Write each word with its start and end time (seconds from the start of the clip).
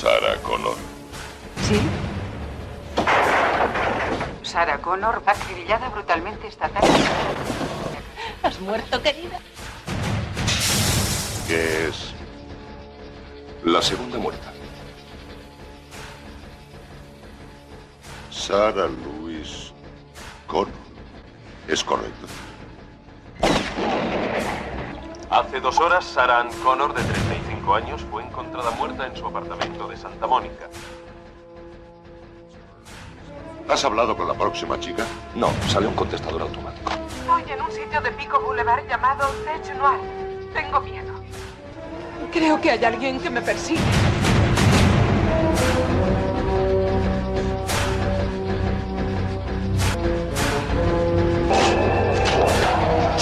Sarah 0.00 0.36
Connor. 0.42 0.76
¿Sí? 1.68 1.78
Sarah 4.42 4.78
Connor, 4.80 5.22
acribillada 5.26 5.90
brutalmente 5.90 6.46
esta 6.46 6.70
tarde. 6.70 6.88
¿Has 8.42 8.58
muerto, 8.60 9.02
querida? 9.02 9.38
¿Qué 11.46 11.88
es? 11.88 12.14
La 13.62 13.82
segunda 13.82 14.16
muerta. 14.16 14.54
Sarah 18.30 18.88
Louise 18.88 19.72
Connor. 20.46 20.89
¿Es 21.68 21.84
correcto? 21.84 22.26
Hace 25.30 25.60
dos 25.60 25.78
horas, 25.78 26.04
Sarah 26.04 26.40
Ann 26.40 26.50
Connor, 26.64 26.92
de 26.92 27.02
35 27.04 27.74
años, 27.74 28.04
fue 28.10 28.24
encontrada 28.24 28.72
muerta 28.72 29.06
en 29.06 29.16
su 29.16 29.24
apartamento 29.26 29.86
de 29.86 29.96
Santa 29.96 30.26
Mónica. 30.26 30.68
¿Has 33.68 33.84
hablado 33.84 34.16
con 34.16 34.26
la 34.26 34.34
próxima 34.34 34.80
chica? 34.80 35.06
No, 35.36 35.48
sale 35.68 35.86
un 35.86 35.94
contestador 35.94 36.42
automático. 36.42 36.90
Estoy 36.90 37.52
en 37.52 37.62
un 37.62 37.70
sitio 37.70 38.00
de 38.00 38.10
Pico 38.10 38.40
Boulevard 38.40 38.84
llamado 38.88 39.28
Tech 39.44 39.76
Noir. 39.76 40.00
Tengo 40.52 40.80
miedo. 40.80 41.12
Creo 42.32 42.60
que 42.60 42.72
hay 42.72 42.84
alguien 42.84 43.20
que 43.20 43.30
me 43.30 43.40
persigue. 43.40 43.80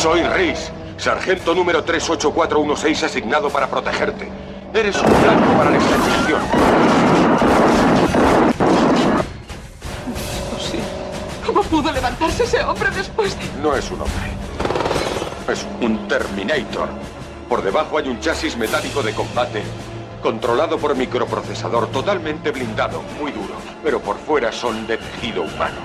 Soy 0.09 0.23
Reis, 0.23 0.73
sargento 0.97 1.55
número 1.55 1.85
38416 1.85 3.03
asignado 3.03 3.51
para 3.51 3.67
protegerte. 3.67 4.27
Eres 4.73 4.97
un 5.03 5.23
blanco 5.23 5.53
para 5.59 5.71
la 5.71 5.77
extradición. 5.77 6.41
Oh, 10.51 10.59
sí. 10.59 10.79
¿Cómo 11.45 11.63
pudo 11.65 11.93
levantarse 11.93 12.45
ese 12.45 12.65
hombre 12.65 12.89
después 12.97 13.39
de...? 13.39 13.61
No 13.61 13.77
es 13.77 13.91
un 13.91 14.01
hombre. 14.01 14.33
Es 15.53 15.67
un 15.83 16.09
Terminator. 16.09 16.89
Por 17.47 17.61
debajo 17.61 17.99
hay 17.99 18.09
un 18.09 18.19
chasis 18.19 18.57
metálico 18.57 19.03
de 19.03 19.13
combate, 19.13 19.63
controlado 20.23 20.79
por 20.79 20.97
microprocesador 20.97 21.89
totalmente 21.89 22.51
blindado, 22.51 23.03
muy 23.21 23.31
duro, 23.31 23.57
pero 23.85 24.01
por 24.01 24.17
fuera 24.17 24.53
son 24.53 24.87
de 24.87 24.97
tejido 24.97 25.43
humano. 25.43 25.83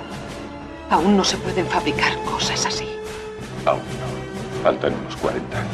Aún 0.89 1.17
no 1.17 1.25
se 1.25 1.35
pueden 1.35 1.67
fabricar 1.67 2.17
cosas 2.23 2.65
así. 2.65 2.87
Aún. 3.65 4.02
Faltan 4.63 4.93
unos 4.93 5.17
40 5.17 5.59
años. 5.59 5.73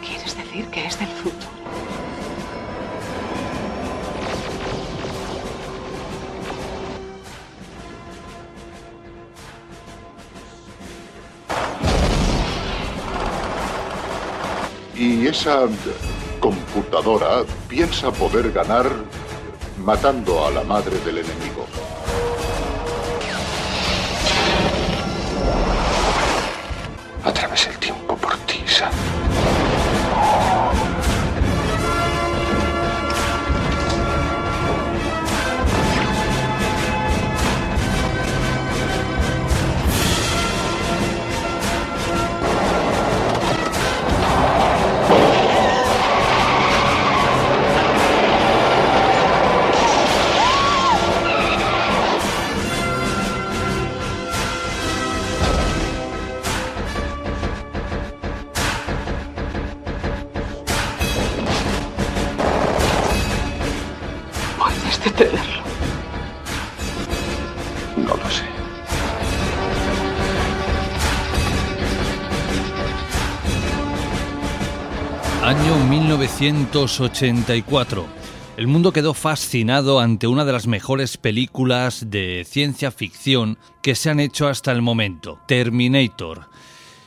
¿Quieres 0.00 0.34
decir 0.34 0.66
que 0.68 0.86
es 0.86 0.98
del 0.98 1.08
futuro? 1.08 1.46
Y 14.96 15.26
esa 15.26 15.68
computadora 16.40 17.44
piensa 17.68 18.10
poder 18.10 18.52
ganar 18.52 18.86
matando 19.84 20.46
a 20.46 20.50
la 20.50 20.64
madre 20.64 20.98
del 21.00 21.18
enemigo. 21.18 21.66
Por 28.90 29.13
1984. 76.24 78.06
El 78.56 78.66
mundo 78.66 78.92
quedó 78.92 79.12
fascinado 79.14 80.00
ante 80.00 80.26
una 80.26 80.46
de 80.46 80.52
las 80.52 80.66
mejores 80.66 81.18
películas 81.18 82.06
de 82.08 82.46
ciencia 82.48 82.90
ficción 82.90 83.58
que 83.82 83.94
se 83.94 84.08
han 84.08 84.20
hecho 84.20 84.48
hasta 84.48 84.72
el 84.72 84.80
momento, 84.80 85.38
Terminator. 85.46 86.48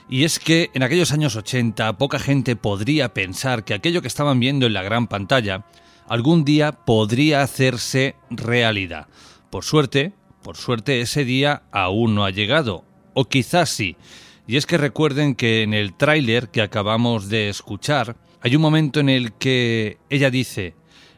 Y 0.08 0.24
es 0.24 0.38
que 0.40 0.70
en 0.74 0.84
aquellos 0.84 1.12
años 1.14 1.36
80 1.36 1.98
poca 1.98 2.20
gente 2.20 2.56
podría 2.56 3.14
pensar 3.14 3.64
que 3.64 3.74
aquello 3.74 4.02
que 4.02 4.08
estaban 4.08 4.40
viendo 4.40 4.68
en 4.68 4.74
la 4.74 4.84
gran 4.84 5.08
pantalla 5.08 5.66
algún 6.08 6.46
día 6.46 6.72
podría 6.72 7.42
hacerse 7.42 8.16
realidad. 8.30 9.08
Por 9.50 9.64
suerte, 9.64 10.14
por 10.44 10.58
suerte 10.58 11.02
ese 11.02 11.26
día 11.26 11.64
aún 11.72 12.14
no 12.14 12.24
ha 12.24 12.30
llegado, 12.30 12.86
o 13.16 13.26
quizás 13.26 13.70
sí. 13.70 13.98
Y 14.46 14.58
es 14.58 14.68
que 14.68 14.78
recuerden 14.78 15.34
que 15.34 15.64
en 15.64 15.74
el 15.74 15.96
tráiler 15.96 16.50
que 16.50 16.62
acabamos 16.62 17.30
de 17.30 17.50
escuchar 17.50 18.16
hay 18.48 18.56
un 18.56 18.62
momento 18.62 19.02
en 19.02 19.10
el 19.10 19.34
que 19.34 19.98
ella 20.10 20.32
dice, 20.32 20.74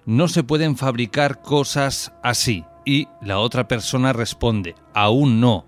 no 0.08 0.28
se 0.28 0.42
pueden 0.42 0.76
fabricar 0.76 1.44
cosas 1.44 2.12
así. 2.24 2.64
Y 2.86 3.08
la 3.22 3.38
otra 3.38 3.68
persona 3.68 4.14
responde, 4.14 4.74
aún 4.96 5.40
no, 5.40 5.68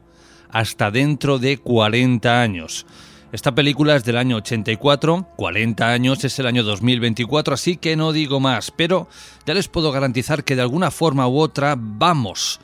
hasta 0.50 0.90
dentro 0.90 1.38
de 1.38 1.60
40 1.60 2.42
años. 2.42 2.88
Esta 3.32 3.54
película 3.54 3.96
es 3.96 4.04
del 4.04 4.18
año 4.18 4.38
84, 4.38 5.28
40 5.36 5.88
años 5.88 6.24
es 6.24 6.40
el 6.40 6.48
año 6.48 6.64
2024, 6.64 7.54
así 7.54 7.78
que 7.78 7.96
no 7.96 8.12
digo 8.12 8.40
más, 8.40 8.72
pero 8.72 9.08
ya 9.46 9.54
les 9.54 9.68
puedo 9.68 9.92
garantizar 9.92 10.44
que 10.44 10.56
de 10.56 10.64
alguna 10.64 10.90
forma 10.90 11.28
u 11.28 11.38
otra 11.38 11.76
vamos 11.78 12.60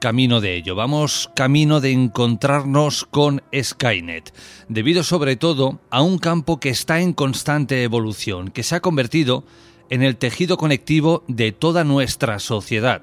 camino 0.00 0.40
de 0.40 0.56
ello, 0.56 0.74
vamos 0.74 1.30
camino 1.36 1.80
de 1.80 1.92
encontrarnos 1.92 3.04
con 3.04 3.42
Skynet, 3.54 4.34
debido 4.68 5.04
sobre 5.04 5.36
todo 5.36 5.78
a 5.90 6.02
un 6.02 6.18
campo 6.18 6.58
que 6.58 6.70
está 6.70 7.00
en 7.00 7.12
constante 7.12 7.84
evolución, 7.84 8.50
que 8.50 8.62
se 8.62 8.74
ha 8.74 8.80
convertido 8.80 9.44
en 9.90 10.02
el 10.02 10.16
tejido 10.16 10.56
conectivo 10.56 11.22
de 11.28 11.52
toda 11.52 11.84
nuestra 11.84 12.38
sociedad. 12.38 13.02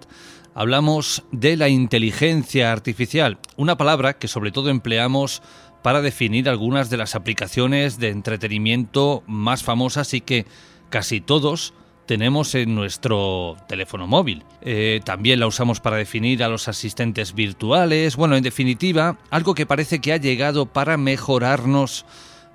Hablamos 0.56 1.24
de 1.32 1.56
la 1.56 1.70
inteligencia 1.70 2.72
artificial, 2.72 3.38
una 3.56 3.78
palabra 3.78 4.18
que 4.18 4.28
sobre 4.28 4.52
todo 4.52 4.70
empleamos 4.70 5.44
para 5.84 6.02
definir 6.02 6.50
algunas 6.50 6.90
de 6.90 6.98
las 6.98 7.14
aplicaciones 7.14 8.00
de 8.00 8.10
entretenimiento 8.10 9.24
más 9.28 9.64
famosas 9.64 10.16
y 10.16 10.22
que 10.22 10.48
casi 10.90 11.22
todos 11.22 11.76
tenemos 12.08 12.56
en 12.56 12.74
nuestro 12.74 13.58
teléfono 13.68 14.08
móvil. 14.08 14.44
Eh, 14.62 15.02
también 15.04 15.40
la 15.40 15.48
usamos 15.48 15.82
para 15.82 15.98
definir 15.98 16.42
a 16.42 16.48
los 16.48 16.68
asistentes 16.68 17.36
virtuales. 17.36 18.16
Bueno, 18.16 18.36
en 18.36 18.44
definitiva, 18.44 19.20
algo 19.30 19.54
que 19.54 19.66
parece 19.66 20.00
que 20.00 20.14
ha 20.14 20.18
llegado 20.18 20.66
para 20.66 20.98
mejorarnos 20.98 22.06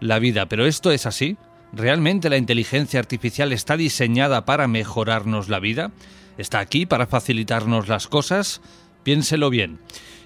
la 0.00 0.18
vida. 0.18 0.46
Pero 0.46 0.66
esto 0.66 0.90
es 0.90 1.06
así. 1.06 1.36
¿Realmente 1.72 2.30
la 2.30 2.38
inteligencia 2.38 2.98
artificial 2.98 3.52
está 3.52 3.76
diseñada 3.76 4.44
para 4.44 4.66
mejorarnos 4.66 5.48
la 5.48 5.60
vida? 5.60 5.92
¿Está 6.38 6.58
aquí 6.58 6.86
para 6.86 7.06
facilitarnos 7.06 7.88
las 7.88 8.08
cosas? 8.08 8.62
Piénselo 9.02 9.50
bien. 9.50 9.80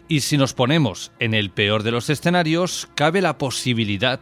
Y 0.09 0.21
si 0.21 0.39
nos 0.39 0.55
ponemos 0.55 1.11
en 1.19 1.35
el 1.35 1.51
peor 1.51 1.83
de 1.83 1.91
los 1.91 2.11
escenarios, 2.11 2.89
cabe 2.95 3.21
la 3.21 3.39
posibilidad 3.39 4.21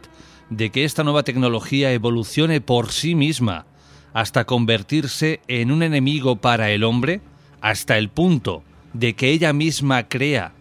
de 0.49 0.71
que 0.71 0.83
esta 0.83 1.03
nueva 1.03 1.23
tecnología 1.23 1.93
evolucione 1.93 2.59
por 2.59 2.91
sí 2.91 3.13
misma 3.13 3.67
hasta 4.15 4.45
convertirse 4.45 5.41
en 5.49 5.73
un 5.73 5.83
enemigo 5.83 6.37
para 6.37 6.71
el 6.71 6.85
hombre, 6.85 7.19
hasta 7.59 7.97
el 7.97 8.07
punto 8.07 8.63
de 8.93 9.13
que 9.13 9.31
ella 9.31 9.51
misma 9.51 10.07
crea 10.07 10.53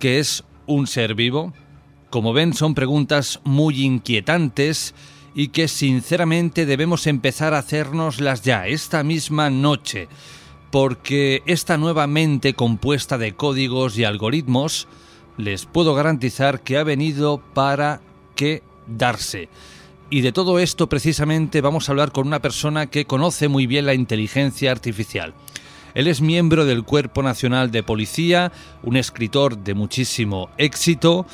que 0.00 0.18
es 0.18 0.42
un 0.66 0.88
ser 0.88 1.14
vivo? 1.14 1.54
Como 2.10 2.32
ven, 2.32 2.52
son 2.52 2.74
preguntas 2.74 3.38
muy 3.44 3.84
inquietantes 3.84 4.92
y 5.36 5.48
que 5.48 5.68
sinceramente 5.68 6.66
debemos 6.66 7.06
empezar 7.06 7.54
a 7.54 7.58
hacernoslas 7.58 8.42
ya 8.42 8.66
esta 8.66 9.04
misma 9.04 9.50
noche, 9.50 10.08
porque 10.72 11.44
esta 11.46 11.76
nueva 11.76 12.08
mente 12.08 12.54
compuesta 12.54 13.18
de 13.18 13.36
códigos 13.36 13.96
y 13.96 14.02
algoritmos 14.02 14.88
les 15.36 15.64
puedo 15.64 15.94
garantizar 15.94 16.60
que 16.60 16.76
ha 16.76 16.82
venido 16.82 17.40
para 17.54 18.00
quedarse. 18.34 19.48
Y 20.08 20.20
de 20.20 20.32
todo 20.32 20.60
esto 20.60 20.88
precisamente 20.88 21.60
vamos 21.60 21.88
a 21.88 21.92
hablar 21.92 22.12
con 22.12 22.26
una 22.26 22.40
persona 22.40 22.86
que 22.86 23.06
conoce 23.06 23.48
muy 23.48 23.66
bien 23.66 23.86
la 23.86 23.94
inteligencia 23.94 24.70
artificial. 24.70 25.34
Él 25.94 26.06
es 26.06 26.20
miembro 26.20 26.64
del 26.64 26.84
Cuerpo 26.84 27.22
Nacional 27.22 27.70
de 27.70 27.82
Policía, 27.82 28.52
un 28.82 28.96
escritor 28.96 29.58
de 29.58 29.74
muchísimo 29.74 30.50
éxito 30.58 31.26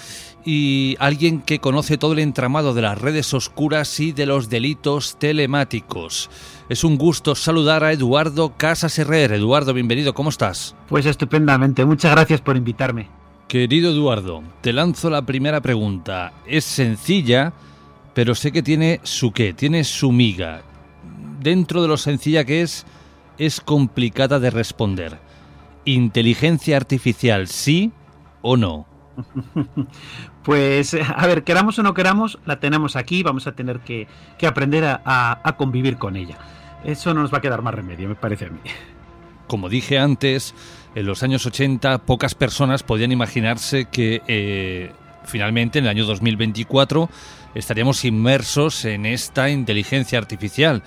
y 0.44 0.96
alguien 1.00 1.42
que 1.42 1.58
conoce 1.58 1.98
todo 1.98 2.14
el 2.14 2.20
entramado 2.20 2.72
de 2.72 2.82
las 2.82 2.98
redes 2.98 3.34
oscuras 3.34 4.00
y 4.00 4.12
de 4.12 4.24
los 4.24 4.48
delitos 4.48 5.16
telemáticos. 5.18 6.30
Es 6.68 6.84
un 6.84 6.96
gusto 6.96 7.34
saludar 7.34 7.84
a 7.84 7.92
Eduardo 7.92 8.54
Casas 8.56 8.98
Herrera. 8.98 9.36
Eduardo, 9.36 9.74
bienvenido, 9.74 10.14
¿cómo 10.14 10.30
estás? 10.30 10.74
Pues 10.88 11.06
estupendamente, 11.06 11.84
muchas 11.84 12.12
gracias 12.12 12.40
por 12.40 12.56
invitarme. 12.56 13.08
Querido 13.48 13.90
Eduardo, 13.90 14.42
te 14.62 14.72
lanzo 14.72 15.10
la 15.10 15.22
primera 15.22 15.60
pregunta. 15.60 16.32
Es 16.46 16.64
sencilla, 16.64 17.52
pero 18.14 18.34
sé 18.34 18.52
que 18.52 18.62
tiene 18.62 19.00
su 19.02 19.32
qué, 19.32 19.52
tiene 19.52 19.84
su 19.84 20.12
miga. 20.12 20.62
Dentro 21.40 21.82
de 21.82 21.88
lo 21.88 21.96
sencilla 21.96 22.44
que 22.44 22.62
es, 22.62 22.86
es 23.38 23.60
complicada 23.60 24.38
de 24.38 24.50
responder. 24.50 25.18
¿Inteligencia 25.84 26.76
artificial 26.76 27.48
sí 27.48 27.92
o 28.42 28.56
no? 28.56 28.86
Pues, 30.42 30.94
a 30.94 31.26
ver, 31.28 31.44
queramos 31.44 31.78
o 31.78 31.84
no 31.84 31.94
queramos, 31.94 32.38
la 32.46 32.58
tenemos 32.58 32.96
aquí, 32.96 33.22
vamos 33.22 33.46
a 33.46 33.52
tener 33.52 33.78
que, 33.78 34.08
aprender 34.44 34.84
a, 34.84 35.54
convivir 35.56 35.98
con 35.98 36.16
ella. 36.16 36.36
Eso 36.82 37.14
no 37.14 37.22
nos 37.22 37.32
va 37.32 37.38
a 37.38 37.40
quedar 37.40 37.62
más 37.62 37.72
remedio, 37.72 38.08
me 38.08 38.16
parece 38.16 38.46
a 38.46 38.50
mí. 38.50 38.58
Como 39.46 39.68
dije 39.68 40.00
antes, 40.00 40.52
en 40.96 41.06
los 41.06 41.22
años 41.22 41.46
80 41.46 41.98
pocas 41.98 42.34
personas 42.34 42.82
podían 42.82 43.12
imaginarse 43.12 43.84
que 43.84 44.22
eh, 44.26 44.90
finalmente 45.24 45.78
en 45.78 45.84
el 45.84 45.90
año 45.90 46.06
2024 46.06 47.08
estaríamos 47.54 48.04
inmersos 48.04 48.84
en 48.84 49.06
esta 49.06 49.50
inteligencia 49.50 50.18
artificial. 50.18 50.82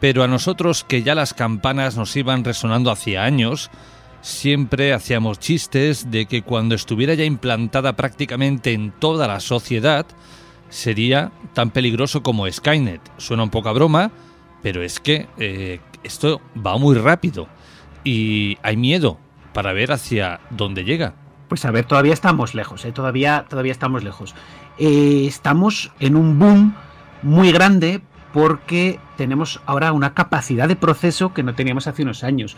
Pero 0.00 0.22
a 0.24 0.28
nosotros 0.28 0.84
que 0.84 1.02
ya 1.02 1.14
las 1.14 1.34
campanas 1.34 1.96
nos 1.96 2.16
iban 2.16 2.44
resonando 2.44 2.90
hacía 2.90 3.24
años, 3.24 3.70
siempre 4.20 4.92
hacíamos 4.92 5.38
chistes 5.38 6.10
de 6.10 6.26
que 6.26 6.42
cuando 6.42 6.74
estuviera 6.74 7.14
ya 7.14 7.24
implantada 7.24 7.94
prácticamente 7.94 8.72
en 8.72 8.92
toda 8.92 9.28
la 9.28 9.40
sociedad, 9.40 10.06
sería 10.70 11.30
tan 11.52 11.70
peligroso 11.70 12.22
como 12.22 12.50
Skynet. 12.50 13.00
Suena 13.18 13.42
un 13.42 13.50
poco 13.50 13.68
a 13.68 13.72
broma, 13.72 14.10
pero 14.62 14.82
es 14.82 15.00
que 15.00 15.28
eh, 15.38 15.80
esto 16.02 16.40
va 16.56 16.78
muy 16.78 16.96
rápido 16.96 17.48
y 18.04 18.58
hay 18.62 18.76
miedo 18.76 19.18
para 19.52 19.72
ver 19.72 19.92
hacia 19.92 20.40
dónde 20.50 20.84
llega. 20.84 21.14
Pues 21.48 21.64
a 21.64 21.70
ver, 21.70 21.84
todavía 21.84 22.14
estamos 22.14 22.54
lejos, 22.54 22.84
¿eh? 22.86 22.92
todavía, 22.92 23.44
todavía 23.48 23.72
estamos 23.72 24.02
lejos. 24.02 24.34
Eh, 24.78 25.24
estamos 25.26 25.92
en 26.00 26.16
un 26.16 26.38
boom 26.38 26.74
muy 27.22 27.52
grande 27.52 28.02
porque 28.32 28.98
tenemos 29.16 29.60
ahora 29.66 29.92
una 29.92 30.14
capacidad 30.14 30.66
de 30.66 30.76
proceso 30.76 31.34
que 31.34 31.42
no 31.42 31.54
teníamos 31.54 31.86
hace 31.86 32.02
unos 32.02 32.24
años. 32.24 32.56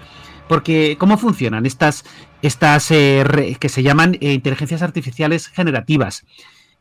Porque, 0.49 0.96
¿cómo 0.99 1.19
funcionan 1.19 1.66
estas, 1.66 2.05
estas 2.43 2.90
eh, 2.90 3.56
que 3.58 3.69
se 3.69 3.82
llaman 3.82 4.16
eh, 4.20 4.32
inteligencias 4.32 4.82
artificiales 4.82 5.49
generativas? 5.49 6.25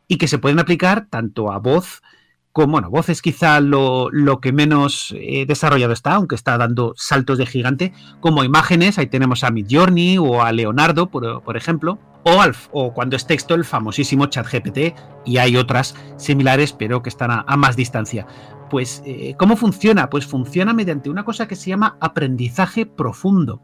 Y 0.06 0.18
que 0.18 0.28
se 0.28 0.38
pueden 0.38 0.58
aplicar 0.58 1.06
tanto 1.10 1.50
a 1.50 1.58
voz 1.58 2.02
como, 2.54 2.74
bueno, 2.74 2.88
voz 2.88 3.08
es 3.08 3.20
quizá 3.20 3.60
lo, 3.60 4.12
que 4.40 4.52
menos 4.52 5.12
eh, 5.18 5.44
desarrollado 5.44 5.92
está, 5.92 6.14
aunque 6.14 6.36
está 6.36 6.56
dando 6.56 6.94
saltos 6.96 7.36
de 7.36 7.46
gigante, 7.46 7.92
como 8.20 8.44
imágenes, 8.44 8.96
ahí 8.96 9.08
tenemos 9.08 9.42
a 9.42 9.50
Midjourney 9.50 10.18
o 10.18 10.40
a 10.40 10.52
Leonardo, 10.52 11.10
por, 11.10 11.56
ejemplo, 11.56 11.98
o, 12.22 12.40
Alf, 12.40 12.68
o 12.70 12.94
cuando 12.94 13.16
es 13.16 13.26
texto, 13.26 13.56
el 13.56 13.64
famosísimo 13.64 14.26
ChatGPT, 14.26 14.94
y 15.24 15.38
hay 15.38 15.56
otras 15.56 15.96
similares, 16.16 16.72
pero 16.72 17.02
que 17.02 17.08
están 17.08 17.32
a 17.32 17.56
más 17.56 17.74
distancia. 17.74 18.24
Pues, 18.70 19.02
eh, 19.04 19.34
¿cómo 19.36 19.56
funciona? 19.56 20.08
Pues 20.08 20.24
funciona 20.24 20.72
mediante 20.72 21.10
una 21.10 21.24
cosa 21.24 21.48
que 21.48 21.56
se 21.56 21.70
llama 21.70 21.96
aprendizaje 22.00 22.86
profundo. 22.86 23.62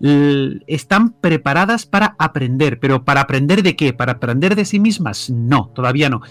están 0.00 1.10
preparadas 1.20 1.84
para 1.84 2.16
aprender, 2.18 2.80
pero 2.80 3.04
¿para 3.04 3.20
aprender 3.20 3.62
de 3.62 3.76
qué? 3.76 3.92
¿Para 3.92 4.12
aprender 4.12 4.56
de 4.56 4.64
sí 4.64 4.80
mismas? 4.80 5.28
No, 5.28 5.72
todavía 5.74 6.08
no. 6.08 6.22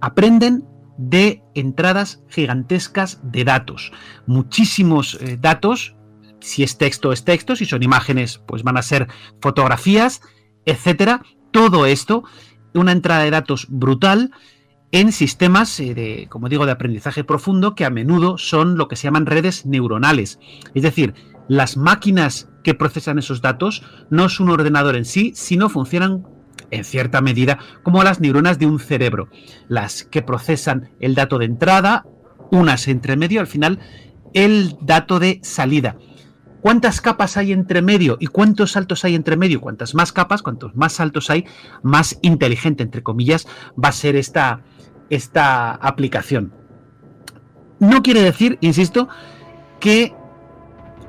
Aprenden 0.00 0.64
de 0.98 1.42
entradas 1.54 2.22
gigantescas 2.28 3.20
de 3.22 3.44
datos. 3.44 3.92
Muchísimos 4.26 5.14
eh, 5.20 5.38
datos, 5.40 5.94
si 6.40 6.62
es 6.62 6.76
texto 6.76 7.12
es 7.12 7.24
texto, 7.24 7.56
si 7.56 7.64
son 7.64 7.82
imágenes 7.82 8.42
pues 8.46 8.62
van 8.62 8.76
a 8.76 8.82
ser 8.82 9.08
fotografías, 9.40 10.20
etcétera. 10.66 11.22
Todo 11.50 11.86
esto, 11.86 12.24
una 12.74 12.92
entrada 12.92 13.22
de 13.22 13.30
datos 13.30 13.66
brutal 13.70 14.32
en 14.90 15.12
sistemas 15.12 15.78
eh, 15.80 15.94
de, 15.94 16.26
como 16.28 16.48
digo, 16.48 16.66
de 16.66 16.72
aprendizaje 16.72 17.24
profundo 17.24 17.74
que 17.74 17.84
a 17.84 17.90
menudo 17.90 18.36
son 18.36 18.76
lo 18.76 18.88
que 18.88 18.96
se 18.96 19.04
llaman 19.04 19.26
redes 19.26 19.66
neuronales. 19.66 20.38
Es 20.74 20.82
decir, 20.82 21.14
las 21.48 21.76
máquinas 21.76 22.50
que 22.64 22.74
procesan 22.74 23.18
esos 23.18 23.40
datos 23.40 23.82
no 24.10 24.26
es 24.26 24.40
un 24.40 24.50
ordenador 24.50 24.96
en 24.96 25.04
sí, 25.04 25.32
sino 25.34 25.68
funcionan 25.68 26.26
en 26.70 26.84
cierta 26.84 27.20
medida 27.20 27.58
como 27.82 28.02
las 28.02 28.20
neuronas 28.20 28.58
de 28.58 28.66
un 28.66 28.78
cerebro, 28.78 29.28
las 29.68 30.04
que 30.04 30.22
procesan 30.22 30.90
el 31.00 31.14
dato 31.14 31.38
de 31.38 31.46
entrada, 31.46 32.06
unas 32.50 32.88
entre 32.88 33.16
medio, 33.16 33.40
al 33.40 33.46
final 33.46 33.78
el 34.34 34.76
dato 34.80 35.18
de 35.18 35.40
salida. 35.42 35.96
¿Cuántas 36.60 37.00
capas 37.00 37.36
hay 37.36 37.52
entre 37.52 37.82
medio 37.82 38.16
y 38.18 38.26
cuántos 38.26 38.72
saltos 38.72 39.04
hay 39.04 39.14
entre 39.14 39.36
medio? 39.36 39.60
Cuantas 39.60 39.94
más 39.94 40.12
capas, 40.12 40.42
cuantos 40.42 40.74
más 40.74 40.92
saltos 40.94 41.30
hay, 41.30 41.44
más 41.82 42.18
inteligente, 42.20 42.82
entre 42.82 43.02
comillas, 43.02 43.46
va 43.82 43.90
a 43.90 43.92
ser 43.92 44.16
esta, 44.16 44.62
esta 45.08 45.72
aplicación. 45.74 46.52
No 47.78 48.02
quiere 48.02 48.22
decir, 48.22 48.58
insisto, 48.60 49.08
que 49.78 50.14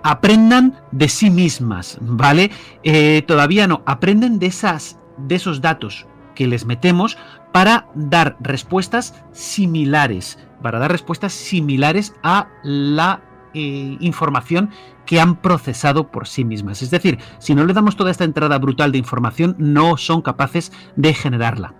aprendan 0.03 0.79
de 0.91 1.09
sí 1.09 1.31
mismas, 1.31 1.97
¿vale? 1.99 2.51
Eh, 2.83 3.23
todavía 3.27 3.67
no, 3.67 3.81
aprenden 3.87 4.37
de, 4.37 4.45
esas, 4.45 4.98
de 5.27 5.35
esos 5.35 5.61
datos 5.61 6.07
que 6.35 6.47
les 6.47 6.65
metemos 6.65 7.17
para 7.51 7.87
dar 7.95 8.37
respuestas 8.39 9.23
similares, 9.31 10.39
para 10.61 10.79
dar 10.79 10.91
respuestas 10.91 11.33
similares 11.33 12.13
a 12.23 12.47
la 12.63 13.21
eh, 13.53 13.97
información 13.99 14.69
que 15.05 15.19
han 15.19 15.35
procesado 15.35 16.11
por 16.11 16.27
sí 16.27 16.45
mismas. 16.45 16.81
Es 16.81 16.91
decir, 16.91 17.17
si 17.39 17.55
no 17.55 17.65
le 17.65 17.73
damos 17.73 17.95
toda 17.95 18.11
esta 18.11 18.23
entrada 18.23 18.57
brutal 18.59 18.91
de 18.91 18.99
información, 18.99 19.55
no 19.57 19.97
son 19.97 20.21
capaces 20.21 20.71
de 20.95 21.13
generarla 21.13 21.73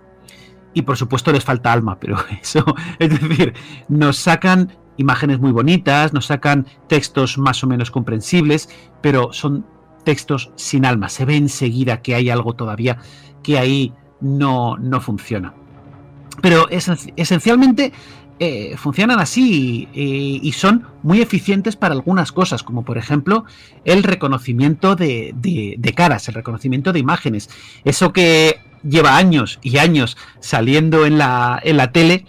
y 0.72 0.82
por 0.82 0.96
supuesto 0.96 1.32
les 1.32 1.44
falta 1.44 1.72
alma, 1.72 1.98
pero 1.98 2.16
eso, 2.42 2.64
es 2.98 3.20
decir, 3.20 3.54
nos 3.88 4.16
sacan 4.16 4.72
imágenes 4.96 5.40
muy 5.40 5.52
bonitas, 5.52 6.12
nos 6.12 6.26
sacan 6.26 6.66
textos 6.86 7.38
más 7.38 7.64
o 7.64 7.66
menos 7.66 7.90
comprensibles, 7.90 8.68
pero 9.00 9.32
son 9.32 9.64
textos 10.04 10.52
sin 10.56 10.84
alma. 10.84 11.08
Se 11.08 11.24
ve 11.24 11.36
enseguida 11.36 12.02
que 12.02 12.14
hay 12.14 12.30
algo 12.30 12.54
todavía 12.54 12.98
que 13.42 13.58
ahí 13.58 13.92
no, 14.20 14.76
no 14.76 15.00
funciona. 15.00 15.54
Pero 16.42 16.68
esencialmente 16.70 17.92
eh, 18.38 18.76
funcionan 18.78 19.20
así 19.20 19.88
y, 19.92 20.52
son 20.52 20.86
muy 21.02 21.20
eficientes 21.20 21.76
para 21.76 21.94
algunas 21.94 22.32
cosas, 22.32 22.62
como 22.62 22.84
por 22.84 22.96
ejemplo 22.96 23.44
el 23.84 24.02
reconocimiento 24.02 24.96
de, 24.96 25.34
de 25.34 25.94
caras, 25.94 26.28
el 26.28 26.34
reconocimiento 26.34 26.92
de 26.92 27.00
imágenes. 27.00 27.50
Eso 27.84 28.12
que 28.12 28.60
lleva 28.82 29.16
años 29.16 29.58
y 29.62 29.78
años 29.78 30.16
saliendo 30.40 31.06
en 31.06 31.18
la, 31.18 31.60
en 31.62 31.76
la 31.76 31.92
tele 31.92 32.24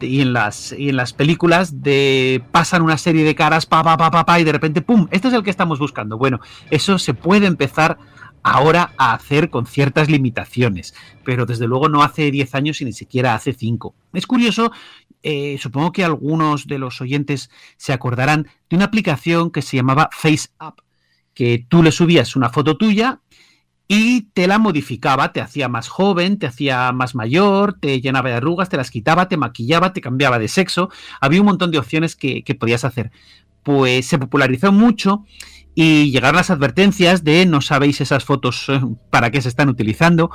y 0.00 0.22
en 0.22 0.32
las, 0.32 0.74
y 0.76 0.88
en 0.88 0.96
las 0.96 1.12
películas 1.12 1.82
de 1.82 2.42
pasan 2.52 2.82
una 2.82 2.96
serie 2.96 3.24
de 3.24 3.34
caras, 3.34 3.66
pa, 3.66 3.82
pa, 3.82 3.96
pa, 3.98 4.24
pa, 4.24 4.40
y 4.40 4.44
de 4.44 4.52
repente, 4.52 4.80
¡pum! 4.80 5.08
Este 5.10 5.28
es 5.28 5.34
el 5.34 5.42
que 5.42 5.50
estamos 5.50 5.78
buscando. 5.78 6.16
Bueno, 6.16 6.40
eso 6.70 6.98
se 6.98 7.12
puede 7.12 7.46
empezar 7.46 7.98
ahora 8.44 8.92
a 8.96 9.14
hacer 9.14 9.50
con 9.50 9.66
ciertas 9.66 10.08
limitaciones, 10.08 10.94
pero 11.24 11.46
desde 11.46 11.66
luego 11.66 11.88
no 11.88 12.04
hace 12.04 12.30
10 12.30 12.54
años 12.54 12.80
y 12.80 12.84
ni 12.84 12.92
siquiera 12.92 13.34
hace 13.34 13.52
5. 13.52 13.94
Es 14.12 14.26
curioso, 14.26 14.70
eh, 15.24 15.56
supongo 15.58 15.90
que 15.90 16.04
algunos 16.04 16.66
de 16.66 16.78
los 16.78 17.00
oyentes 17.00 17.50
se 17.76 17.92
acordarán 17.92 18.46
de 18.70 18.76
una 18.76 18.84
aplicación 18.84 19.50
que 19.50 19.62
se 19.62 19.76
llamaba 19.78 20.10
FaceApp, 20.12 20.78
que 21.32 21.64
tú 21.66 21.82
le 21.82 21.90
subías 21.90 22.36
una 22.36 22.50
foto 22.50 22.76
tuya 22.76 23.20
y 23.88 24.22
te 24.34 24.46
la 24.46 24.58
modificaba, 24.58 25.32
te 25.32 25.40
hacía 25.40 25.68
más 25.68 25.88
joven, 25.88 26.38
te 26.38 26.46
hacía 26.46 26.92
más 26.92 27.14
mayor, 27.14 27.74
te 27.80 28.00
llenaba 28.00 28.30
de 28.30 28.36
arrugas, 28.36 28.68
te 28.68 28.76
las 28.76 28.90
quitaba, 28.90 29.28
te 29.28 29.36
maquillaba, 29.36 29.92
te 29.92 30.00
cambiaba 30.00 30.38
de 30.38 30.48
sexo. 30.48 30.90
Había 31.20 31.40
un 31.40 31.46
montón 31.46 31.70
de 31.70 31.78
opciones 31.78 32.16
que, 32.16 32.42
podías 32.58 32.84
hacer. 32.84 33.10
Pues 33.62 34.06
se 34.06 34.18
popularizó 34.18 34.72
mucho 34.72 35.24
y 35.74 36.10
llegaron 36.10 36.36
las 36.36 36.50
advertencias 36.50 37.24
de 37.24 37.46
no 37.46 37.60
sabéis 37.60 38.00
esas 38.00 38.24
fotos 38.24 38.66
eh, 38.68 38.80
para 39.10 39.30
qué 39.30 39.42
se 39.42 39.48
están 39.48 39.68
utilizando. 39.68 40.30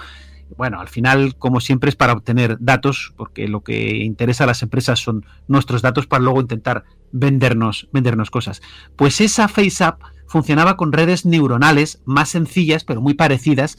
Bueno, 0.58 0.80
al 0.80 0.88
final, 0.88 1.36
como 1.36 1.62
siempre, 1.62 1.90
es 1.90 1.96
para 1.96 2.14
obtener 2.14 2.58
datos, 2.60 3.14
porque 3.16 3.48
lo 3.48 3.62
que 3.62 3.98
interesa 3.98 4.46
a 4.46 4.48
las 4.48 4.64
empresas 4.64 5.00
son 5.00 5.26
nuestros 5.48 5.82
datos 5.82 6.08
para 6.08 6.24
luego 6.24 6.42
intentar 6.42 6.86
vendernos, 7.12 7.88
vendernos 7.94 8.32
cosas. 8.32 8.62
Pues 8.96 9.22
esa 9.22 9.48
FaceApp 9.48 10.02
funcionaba 10.28 10.76
con 10.76 10.92
redes 10.92 11.26
neuronales 11.26 12.02
más 12.06 12.30
sencillas, 12.30 12.84
pero 12.84 13.02
muy 13.02 13.14
parecidas 13.14 13.78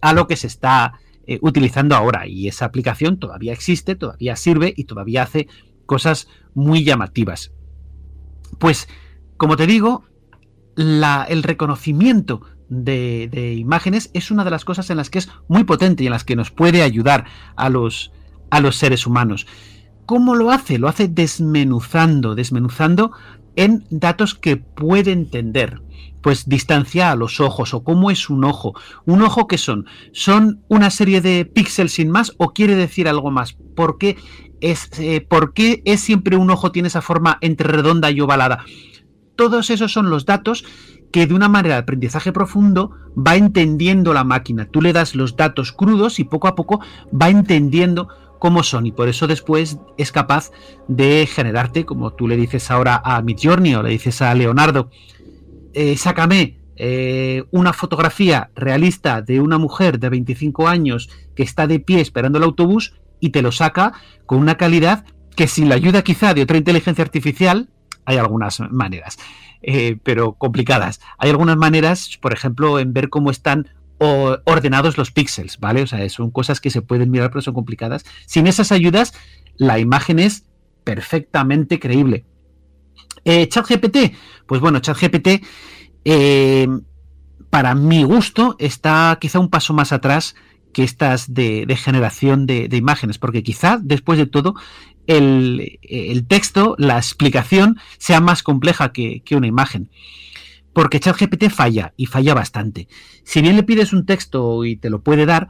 a 0.00 0.12
lo 0.12 0.26
que 0.26 0.36
se 0.36 0.48
está 0.48 0.94
eh, 1.26 1.38
utilizando 1.40 1.94
ahora. 1.94 2.26
Y 2.26 2.48
esa 2.48 2.64
aplicación 2.64 3.18
todavía 3.18 3.52
existe, 3.52 3.94
todavía 3.94 4.36
sirve 4.36 4.74
y 4.76 4.84
todavía 4.84 5.22
hace 5.22 5.48
cosas 5.86 6.28
muy 6.54 6.84
llamativas. 6.84 7.52
Pues, 8.58 8.88
como 9.36 9.56
te 9.56 9.66
digo, 9.66 10.04
el 10.78 11.42
reconocimiento 11.42 12.42
de, 12.68 13.28
de, 13.32 13.54
imágenes 13.54 14.10
es 14.14 14.30
una 14.30 14.44
de 14.44 14.50
las 14.50 14.64
cosas 14.64 14.90
en 14.90 14.98
las 14.98 15.10
que 15.10 15.18
es 15.18 15.30
muy 15.48 15.64
potente 15.64 16.04
y 16.04 16.06
en 16.06 16.12
las 16.12 16.24
que 16.24 16.36
nos 16.36 16.50
puede 16.50 16.82
ayudar 16.82 17.24
a 17.56 17.68
los, 17.68 18.12
a 18.50 18.60
los 18.60 18.76
seres 18.76 19.06
humanos. 19.06 19.46
¿Cómo 20.06 20.34
lo 20.34 20.50
hace? 20.50 20.78
Lo 20.78 20.88
hace 20.88 21.08
desmenuzando, 21.08 22.34
desmenuzando 22.34 23.12
en 23.56 23.84
datos 23.90 24.34
que 24.34 24.56
puede 24.56 25.12
entender 25.12 25.82
pues 26.22 26.48
distancia 26.48 27.10
a 27.10 27.16
los 27.16 27.40
ojos 27.40 27.74
o 27.74 27.84
cómo 27.84 28.10
es 28.10 28.30
un 28.30 28.44
ojo. 28.44 28.74
¿Un 29.04 29.22
ojo 29.22 29.46
qué 29.46 29.58
son? 29.58 29.86
¿Son 30.12 30.62
una 30.68 30.90
serie 30.90 31.20
de 31.20 31.44
píxeles 31.44 31.92
sin 31.92 32.10
más 32.10 32.34
o 32.38 32.52
quiere 32.52 32.74
decir 32.74 33.08
algo 33.08 33.30
más? 33.30 33.56
¿Por 33.74 33.98
qué 33.98 34.16
es, 34.60 34.90
eh, 34.98 35.20
¿por 35.20 35.52
qué 35.52 35.82
es 35.84 36.00
siempre 36.00 36.36
un 36.36 36.50
ojo 36.50 36.72
tiene 36.72 36.88
esa 36.88 37.02
forma 37.02 37.38
entre 37.40 37.68
redonda 37.68 38.10
y 38.10 38.20
ovalada? 38.20 38.64
Todos 39.38 39.70
esos 39.70 39.92
son 39.92 40.10
los 40.10 40.26
datos 40.26 40.64
que 41.12 41.28
de 41.28 41.32
una 41.32 41.48
manera 41.48 41.76
de 41.76 41.82
aprendizaje 41.82 42.32
profundo 42.32 42.90
va 43.16 43.36
entendiendo 43.36 44.12
la 44.12 44.24
máquina. 44.24 44.66
Tú 44.66 44.82
le 44.82 44.92
das 44.92 45.14
los 45.14 45.36
datos 45.36 45.70
crudos 45.70 46.18
y 46.18 46.24
poco 46.24 46.48
a 46.48 46.56
poco 46.56 46.80
va 47.14 47.28
entendiendo 47.28 48.08
cómo 48.40 48.64
son 48.64 48.86
y 48.86 48.90
por 48.90 49.08
eso 49.08 49.28
después 49.28 49.78
es 49.96 50.10
capaz 50.10 50.50
de 50.88 51.28
generarte, 51.32 51.84
como 51.84 52.14
tú 52.14 52.26
le 52.26 52.36
dices 52.36 52.68
ahora 52.72 53.00
a 53.04 53.22
Midjourney 53.22 53.76
o 53.76 53.84
le 53.84 53.90
dices 53.90 54.22
a 54.22 54.34
Leonardo, 54.34 54.90
eh, 55.72 55.96
sácame 55.96 56.58
eh, 56.74 57.44
una 57.52 57.72
fotografía 57.72 58.50
realista 58.56 59.22
de 59.22 59.40
una 59.40 59.56
mujer 59.56 60.00
de 60.00 60.08
25 60.08 60.66
años 60.66 61.10
que 61.36 61.44
está 61.44 61.68
de 61.68 61.78
pie 61.78 62.00
esperando 62.00 62.38
el 62.38 62.44
autobús 62.44 62.94
y 63.20 63.30
te 63.30 63.42
lo 63.42 63.52
saca 63.52 63.92
con 64.26 64.40
una 64.40 64.56
calidad 64.56 65.04
que 65.36 65.46
sin 65.46 65.68
la 65.68 65.76
ayuda 65.76 66.02
quizá 66.02 66.34
de 66.34 66.42
otra 66.42 66.56
inteligencia 66.56 67.04
artificial, 67.04 67.68
hay 68.08 68.16
algunas 68.16 68.60
maneras, 68.70 69.18
eh, 69.60 69.98
pero 70.02 70.32
complicadas. 70.32 71.00
Hay 71.18 71.28
algunas 71.30 71.56
maneras, 71.58 72.18
por 72.20 72.32
ejemplo, 72.32 72.78
en 72.78 72.92
ver 72.94 73.10
cómo 73.10 73.30
están 73.30 73.68
ordenados 74.00 74.96
los 74.96 75.10
píxeles, 75.10 75.58
¿vale? 75.58 75.82
O 75.82 75.86
sea, 75.88 76.08
son 76.08 76.30
cosas 76.30 76.60
que 76.60 76.70
se 76.70 76.82
pueden 76.82 77.10
mirar, 77.10 77.30
pero 77.30 77.42
son 77.42 77.54
complicadas. 77.54 78.04
Sin 78.26 78.46
esas 78.46 78.70
ayudas, 78.70 79.12
la 79.56 79.80
imagen 79.80 80.20
es 80.20 80.44
perfectamente 80.84 81.80
creíble. 81.80 82.24
Eh, 83.24 83.48
ChatGPT, 83.48 84.14
pues 84.46 84.60
bueno, 84.60 84.78
ChatGPT, 84.78 85.44
eh, 86.04 86.68
para 87.50 87.74
mi 87.74 88.04
gusto, 88.04 88.56
está 88.58 89.18
quizá 89.20 89.40
un 89.40 89.50
paso 89.50 89.74
más 89.74 89.92
atrás 89.92 90.36
que 90.72 90.84
estas 90.84 91.34
de, 91.34 91.66
generación 91.76 92.46
de, 92.46 92.68
imágenes, 92.72 93.18
porque 93.18 93.42
quizá 93.42 93.78
después 93.82 94.18
de 94.18 94.26
todo 94.26 94.54
el, 95.08 96.26
texto, 96.28 96.76
la 96.78 96.96
explicación 96.98 97.80
sea 97.98 98.20
más 98.20 98.42
compleja 98.42 98.92
que, 98.92 99.22
una 99.32 99.46
imagen. 99.46 99.90
Porque 100.72 101.00
ChatGPT 101.00 101.48
falla 101.48 101.92
y 101.96 102.06
falla 102.06 102.34
bastante. 102.34 102.88
Si 103.24 103.40
bien 103.42 103.56
le 103.56 103.64
pides 103.64 103.92
un 103.92 104.06
texto 104.06 104.64
y 104.64 104.76
te 104.76 104.90
lo 104.90 105.02
puede 105.02 105.26
dar, 105.26 105.48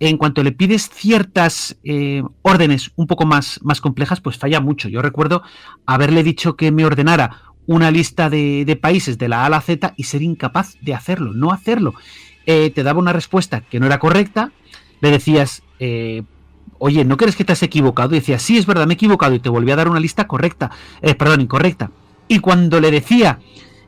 en 0.00 0.16
cuanto 0.16 0.42
le 0.42 0.52
pides 0.52 0.88
ciertas 0.88 1.76
eh, 1.84 2.22
órdenes 2.42 2.92
un 2.96 3.06
poco 3.06 3.26
más, 3.26 3.60
más 3.62 3.80
complejas, 3.80 4.20
pues 4.20 4.38
falla 4.38 4.60
mucho. 4.60 4.88
Yo 4.88 5.02
recuerdo 5.02 5.42
haberle 5.86 6.22
dicho 6.22 6.56
que 6.56 6.72
me 6.72 6.86
ordenara 6.86 7.42
una 7.66 7.90
lista 7.90 8.30
de, 8.30 8.78
países 8.80 9.18
de 9.18 9.28
la 9.28 9.42
A 9.42 9.46
a 9.46 9.50
la 9.50 9.60
Z 9.60 9.94
y 9.96 10.04
ser 10.04 10.22
incapaz 10.22 10.76
de 10.80 10.94
hacerlo, 10.94 11.32
no 11.32 11.50
hacerlo. 11.52 11.94
Eh, 12.46 12.70
te 12.70 12.82
daba 12.82 13.00
una 13.00 13.12
respuesta 13.12 13.62
que 13.62 13.80
no 13.80 13.86
era 13.86 13.98
correcta, 13.98 14.52
le 15.00 15.10
decías, 15.10 15.62
eh, 15.80 16.22
oye, 16.78 17.04
¿no 17.04 17.16
crees 17.16 17.36
que 17.36 17.44
te 17.44 17.52
has 17.52 17.62
equivocado? 17.62 18.14
Y 18.14 18.20
decía, 18.20 18.38
sí, 18.38 18.58
es 18.58 18.66
verdad, 18.66 18.86
me 18.86 18.94
he 18.94 18.96
equivocado 18.96 19.34
y 19.34 19.40
te 19.40 19.48
volví 19.48 19.70
a 19.70 19.76
dar 19.76 19.88
una 19.88 20.00
lista 20.00 20.26
correcta, 20.26 20.70
perdón, 21.18 21.40
incorrecta. 21.40 21.90
Y 22.28 22.38
cuando 22.38 22.80
le 22.80 22.90
decía, 22.90 23.38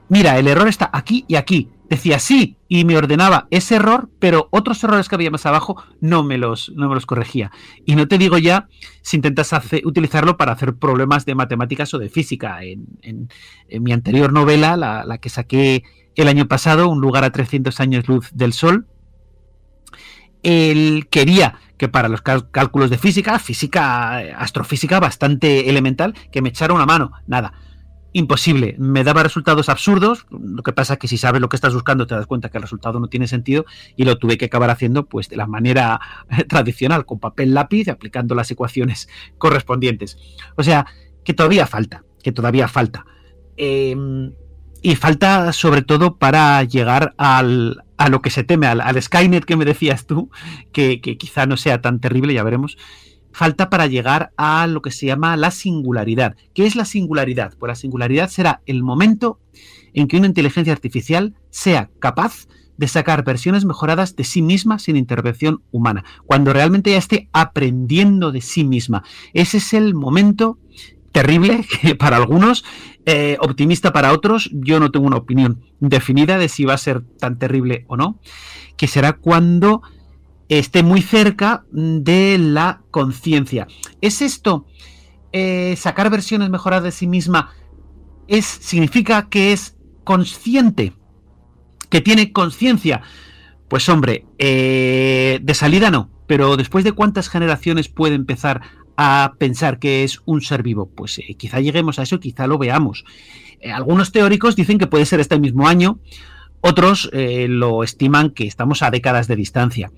mira, 0.08 0.38
el 0.38 0.48
error 0.48 0.68
está 0.68 0.90
aquí 0.92 1.24
y 1.28 1.36
aquí, 1.36 1.70
decía 1.88 2.18
sí 2.18 2.56
y 2.68 2.84
me 2.84 2.96
ordenaba 2.96 3.46
ese 3.50 3.76
error, 3.76 4.10
pero 4.18 4.48
otros 4.50 4.82
errores 4.82 5.08
que 5.08 5.14
había 5.14 5.30
más 5.30 5.46
abajo 5.46 5.82
no 6.00 6.22
me 6.22 6.38
los, 6.38 6.72
no 6.74 6.88
me 6.88 6.94
los 6.94 7.06
corregía. 7.06 7.50
Y 7.84 7.94
no 7.94 8.08
te 8.08 8.18
digo 8.18 8.38
ya 8.38 8.68
si 9.02 9.16
intentas 9.16 9.52
utilizarlo 9.84 10.36
para 10.36 10.52
hacer 10.52 10.74
problemas 10.74 11.24
de 11.26 11.34
matemáticas 11.34 11.92
o 11.94 11.98
de 11.98 12.08
física. 12.08 12.58
En, 12.62 13.28
mi 13.80 13.92
anterior 13.92 14.32
novela, 14.32 14.76
la, 14.76 15.18
que 15.18 15.28
saqué 15.28 15.84
el 16.16 16.28
año 16.28 16.48
pasado, 16.48 16.88
Un 16.88 17.00
lugar 17.00 17.24
a 17.24 17.30
300 17.30 17.78
años 17.80 18.08
luz 18.08 18.30
del 18.32 18.52
sol, 18.52 18.86
él 20.42 21.06
quería 21.10 21.58
que 21.76 21.88
para 21.88 22.08
los 22.08 22.22
cálculos 22.22 22.90
de 22.90 22.98
física, 22.98 23.38
física, 23.38 24.18
astrofísica 24.38 25.00
bastante 25.00 25.68
elemental, 25.68 26.14
que 26.32 26.42
me 26.42 26.48
echara 26.48 26.74
una 26.74 26.86
mano. 26.86 27.12
Nada 27.26 27.52
imposible. 28.16 28.76
Me 28.78 29.04
daba 29.04 29.22
resultados 29.22 29.68
absurdos. 29.68 30.26
Lo 30.30 30.62
que 30.62 30.72
pasa 30.72 30.94
es 30.94 30.98
que 30.98 31.06
si 31.06 31.18
sabes 31.18 31.42
lo 31.42 31.50
que 31.50 31.56
estás 31.56 31.74
buscando, 31.74 32.06
te 32.06 32.14
das 32.14 32.26
cuenta 32.26 32.48
que 32.48 32.56
el 32.56 32.62
resultado 32.62 32.98
no 32.98 33.08
tiene 33.08 33.28
sentido 33.28 33.66
y 33.94 34.04
lo 34.04 34.16
tuve 34.16 34.38
que 34.38 34.46
acabar 34.46 34.70
haciendo 34.70 35.04
pues 35.04 35.28
de 35.28 35.36
la 35.36 35.46
manera 35.46 36.00
tradicional, 36.48 37.04
con 37.04 37.20
papel 37.20 37.52
lápiz, 37.52 37.88
aplicando 37.88 38.34
las 38.34 38.50
ecuaciones 38.50 39.08
correspondientes. 39.38 40.16
O 40.56 40.62
sea, 40.62 40.86
que 41.24 41.34
todavía 41.34 41.66
falta, 41.66 42.04
que 42.22 42.32
todavía 42.32 42.68
falta. 42.68 43.04
Em, 43.58 44.32
y 44.80 44.96
falta 44.96 45.52
sobre 45.52 45.82
todo 45.82 46.16
para 46.16 46.62
llegar 46.64 47.14
al, 47.18 47.84
a 47.96 48.08
lo 48.08 48.22
que 48.22 48.30
se 48.30 48.44
teme, 48.44 48.66
al, 48.66 49.02
Skynet 49.02 49.44
que 49.44 49.56
me 49.56 49.64
decías 49.64 50.06
tú, 50.06 50.30
que, 50.72 51.00
que 51.00 51.16
quizá 51.16 51.46
no 51.46 51.56
sea 51.56 51.80
tan 51.80 52.00
terrible, 52.00 52.34
ya 52.34 52.42
veremos 52.42 52.76
falta 53.36 53.68
para 53.68 53.86
llegar 53.86 54.32
a 54.38 54.66
lo 54.66 54.80
que 54.80 54.90
se 54.90 55.04
llama 55.04 55.36
la 55.36 55.50
singularidad. 55.50 56.36
¿Qué 56.54 56.64
es 56.64 56.74
la 56.74 56.86
singularidad? 56.86 57.52
Pues 57.58 57.68
la 57.68 57.74
singularidad 57.74 58.30
será 58.30 58.62
el 58.64 58.82
momento 58.82 59.38
en 59.92 60.08
que 60.08 60.16
una 60.16 60.26
inteligencia 60.26 60.72
artificial 60.72 61.34
sea 61.50 61.90
capaz 61.98 62.48
de 62.78 62.88
sacar 62.88 63.24
versiones 63.24 63.66
mejoradas 63.66 64.16
de 64.16 64.24
sí 64.24 64.40
misma 64.40 64.78
sin 64.78 64.96
intervención 64.96 65.62
humana, 65.70 66.02
cuando 66.24 66.54
realmente 66.54 66.92
ya 66.92 66.96
esté 66.96 67.28
aprendiendo 67.34 68.32
de 68.32 68.40
sí 68.40 68.64
misma. 68.64 69.04
Ese 69.34 69.58
es 69.58 69.74
el 69.74 69.94
momento 69.94 70.58
terrible 71.16 71.64
para 71.98 72.18
algunos, 72.18 72.62
eh, 73.06 73.38
optimista 73.40 73.90
para 73.90 74.12
otros, 74.12 74.50
yo 74.52 74.78
no 74.80 74.90
tengo 74.90 75.06
una 75.06 75.16
opinión 75.16 75.64
definida 75.80 76.36
de 76.36 76.50
si 76.50 76.66
va 76.66 76.74
a 76.74 76.78
ser 76.78 77.04
tan 77.18 77.38
terrible 77.38 77.86
o 77.88 77.96
no, 77.96 78.20
que 78.76 78.86
será 78.86 79.14
cuando 79.14 79.80
esté 80.50 80.82
muy 80.82 81.00
cerca 81.00 81.64
de 81.72 82.36
la 82.36 82.82
conciencia. 82.90 83.66
¿Es 84.02 84.20
esto 84.20 84.66
eh, 85.32 85.74
sacar 85.78 86.10
versiones 86.10 86.50
mejoradas 86.50 86.84
de 86.84 86.92
sí 86.92 87.06
misma? 87.06 87.54
Es, 88.28 88.44
¿Significa 88.44 89.30
que 89.30 89.54
es 89.54 89.74
consciente? 90.04 90.92
¿Que 91.88 92.02
tiene 92.02 92.30
conciencia? 92.30 93.00
Pues 93.68 93.88
hombre, 93.88 94.26
eh, 94.36 95.40
de 95.42 95.54
salida 95.54 95.90
no, 95.90 96.10
pero 96.26 96.58
después 96.58 96.84
de 96.84 96.92
cuántas 96.92 97.30
generaciones 97.30 97.88
puede 97.88 98.16
empezar 98.16 98.60
a 98.96 99.34
pensar 99.38 99.78
que 99.78 100.04
es 100.04 100.20
un 100.24 100.40
ser 100.42 100.62
vivo, 100.62 100.90
pues 100.94 101.18
eh, 101.18 101.34
quizá 101.38 101.60
lleguemos 101.60 101.98
a 101.98 102.02
eso, 102.02 102.20
quizá 102.20 102.46
lo 102.46 102.58
veamos. 102.58 103.04
algunos 103.72 104.12
teóricos 104.12 104.56
dicen 104.56 104.78
que 104.78 104.86
puede 104.86 105.06
ser 105.06 105.20
este 105.20 105.38
mismo 105.38 105.66
año, 105.66 105.98
otros 106.60 107.10
lo 107.12 107.84
estiman 107.84 108.30
que 108.30 108.46
estamos 108.46 108.82
a 108.82 108.90
décadas 108.90 109.28
de 109.28 109.36
distancia. 109.36 109.90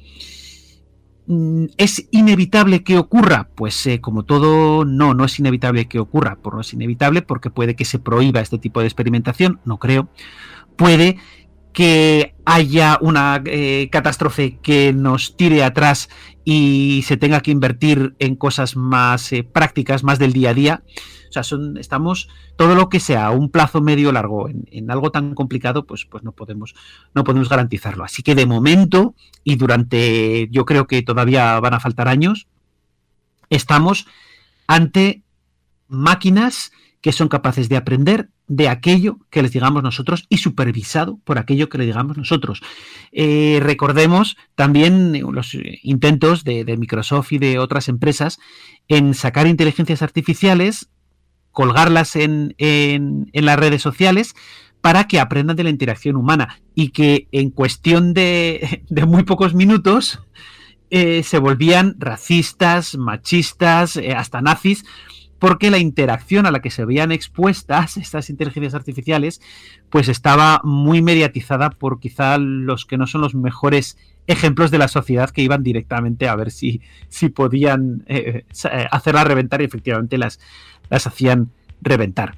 Mm, 1.28 1.67
¿Es 1.76 2.09
inevitable 2.11 2.83
que 2.83 2.97
ocurra? 2.97 3.50
Pues 3.55 3.87
eh, 3.87 4.00
como 4.00 4.25
todo, 4.25 4.87
no, 4.87 5.12
no 5.12 5.26
es 5.26 5.38
inevitable 5.38 5.87
que 5.87 5.99
ocurra. 5.99 6.37
Por 6.37 6.55
no 6.55 6.62
es 6.62 6.73
inevitable 6.73 7.21
porque 7.21 7.50
puede 7.50 7.76
que 7.76 7.85
se 7.85 7.99
prohíba 7.99 8.40
este 8.40 8.57
tipo 8.57 8.81
de 8.81 8.87
experimentación, 8.87 9.61
no 9.67 9.78
creo. 9.78 10.09
Puede 10.76 11.19
que 11.73 12.35
haya 12.45 12.99
una 13.01 13.43
eh, 13.45 13.89
catástrofe 13.91 14.59
que 14.59 14.93
nos 14.93 15.37
tire 15.37 15.63
atrás 15.63 16.09
y 16.45 17.03
se 17.07 17.17
tenga 17.17 17.41
que 17.41 17.51
invertir 17.51 18.15
en 18.19 18.37
cosas 18.37 18.77
más 18.77 19.33
eh, 19.33 19.45
prácticas, 19.45 20.03
más 20.03 20.19
del 20.19 20.33
día 20.33 20.51
a 20.51 20.55
día. 20.55 20.83
O 21.29 21.33
sea, 21.33 21.43
son, 21.43 21.77
estamos 21.77 22.29
todo 22.57 22.75
lo 22.75 22.89
que 22.89 23.01
sea 23.01 23.31
un 23.31 23.51
plazo 23.51 23.83
medio 23.83 24.13
largo 24.13 24.49
en, 24.49 24.91
algo 24.91 25.11
tan 25.11 25.35
complicado, 25.35 25.85
pues, 25.85 26.07
pues 26.07 26.25
no 26.25 26.33
podemos, 26.33 26.75
no 27.15 27.23
podemos 27.23 27.49
garantizarlo. 27.49 28.03
Así 28.03 28.23
que 28.23 28.35
de 28.35 28.47
momento, 28.47 29.15
y 29.45 29.57
durante, 29.57 30.49
yo 30.51 30.65
creo 30.65 30.87
que 30.87 31.03
todavía 31.03 31.61
van 31.61 31.75
a 31.75 31.81
faltar 31.81 32.09
años, 32.09 32.49
estamos 33.51 34.07
ante 34.67 35.23
máquinas 35.87 36.73
que 37.01 37.13
son 37.13 37.29
capaces 37.29 37.69
de 37.69 37.77
aprender 37.77 38.31
de 38.49 38.69
aquello 38.69 39.19
que 39.31 39.43
les 39.43 39.52
digamos 39.52 39.83
nosotros 39.83 40.25
y 40.28 40.38
supervisado 40.38 41.19
por 41.25 41.38
aquello 41.38 41.69
que 41.69 41.78
le 41.78 41.87
digamos 41.87 42.17
nosotros. 42.17 42.62
Eh, 43.12 43.61
recordemos 43.62 44.37
también 44.55 45.21
los 45.33 45.57
intentos 45.83 46.45
de, 46.45 46.64
Microsoft 46.78 47.33
y 47.33 47.38
de 47.38 47.59
otras 47.59 47.88
empresas 47.88 48.38
en 48.88 49.14
sacar 49.14 49.47
inteligencias 49.47 50.02
artificiales, 50.02 50.88
colgarlas 51.52 52.17
en, 52.17 52.55
las 53.33 53.59
redes 53.59 53.83
sociales 53.83 54.35
para 54.81 55.07
que 55.09 55.21
aprendan 55.21 55.57
de 55.57 55.64
la 55.64 55.71
interacción 55.71 56.17
humana 56.17 56.61
y 56.75 56.90
que 56.90 57.28
en 57.33 57.50
cuestión 57.50 58.14
de, 58.14 58.83
muy 59.07 59.25
pocos 59.25 59.55
minutos 59.55 60.21
eh, 60.90 61.23
se 61.23 61.38
volvían 61.38 61.97
racistas, 61.99 62.97
machistas, 62.97 63.97
eh, 63.97 64.14
hasta 64.14 64.40
nazis, 64.40 64.85
porque 65.38 65.71
la 65.71 65.78
interacción 65.78 66.47
a 66.47 66.50
la 66.50 66.61
que 66.61 66.71
se 66.71 66.85
veían 66.85 67.12
expuestas 67.12 67.97
estas 67.97 68.30
inteligencias 68.30 68.75
artificiales, 68.75 69.40
pues 69.90 70.09
estaba 70.09 70.61
muy 70.64 71.02
mediatizada 71.02 71.71
por 71.71 72.00
quizá 72.00 72.38
los 72.38 72.85
que 72.85 72.99
no 72.99 73.07
son 73.07 73.21
los 73.21 73.35
mejores 73.35 73.97
ejemplos 74.26 74.71
de 74.71 74.78
la 74.78 74.88
sociedad 74.88 75.30
que 75.30 75.42
iban 75.42 75.62
directamente 75.62 76.28
a 76.28 76.37
ver 76.37 76.50
si, 76.50 76.83
si 77.09 77.30
podían 77.30 78.04
eh, 78.07 78.45
eh, 78.64 78.87
hacerlas 78.90 79.26
reventar 79.26 79.62
y 79.62 79.64
efectivamente 79.64 80.18
las, 80.18 80.38
las 80.90 81.07
hacían 81.07 81.50
reventar. 81.80 82.37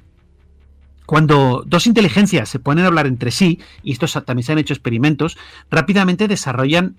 Cuando 1.05 1.63
dos 1.67 1.87
inteligencias 1.87 2.47
se 2.47 2.59
ponen 2.59 2.85
a 2.85 2.87
hablar 2.87 3.07
entre 3.07 3.31
sí, 3.31 3.59
y 3.83 3.91
estos 3.91 4.13
también 4.25 4.43
se 4.45 4.53
han 4.53 4.59
hecho 4.59 4.73
experimentos, 4.73 5.37
rápidamente 5.69 6.29
desarrollan 6.29 6.95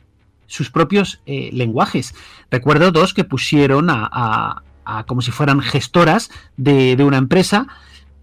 sus 0.47 0.71
propios 0.71 1.23
eh, 1.25 1.49
lenguajes. 1.55 2.15
Recuerdo 2.51 2.93
dos 2.93 3.15
que 3.15 3.25
pusieron 3.25 3.89
a, 3.89 4.63
como 5.07 5.23
si 5.23 5.31
fueran 5.31 5.61
gestoras 5.61 6.31
de, 6.57 6.97
una 7.03 7.19
empresa 7.19 7.67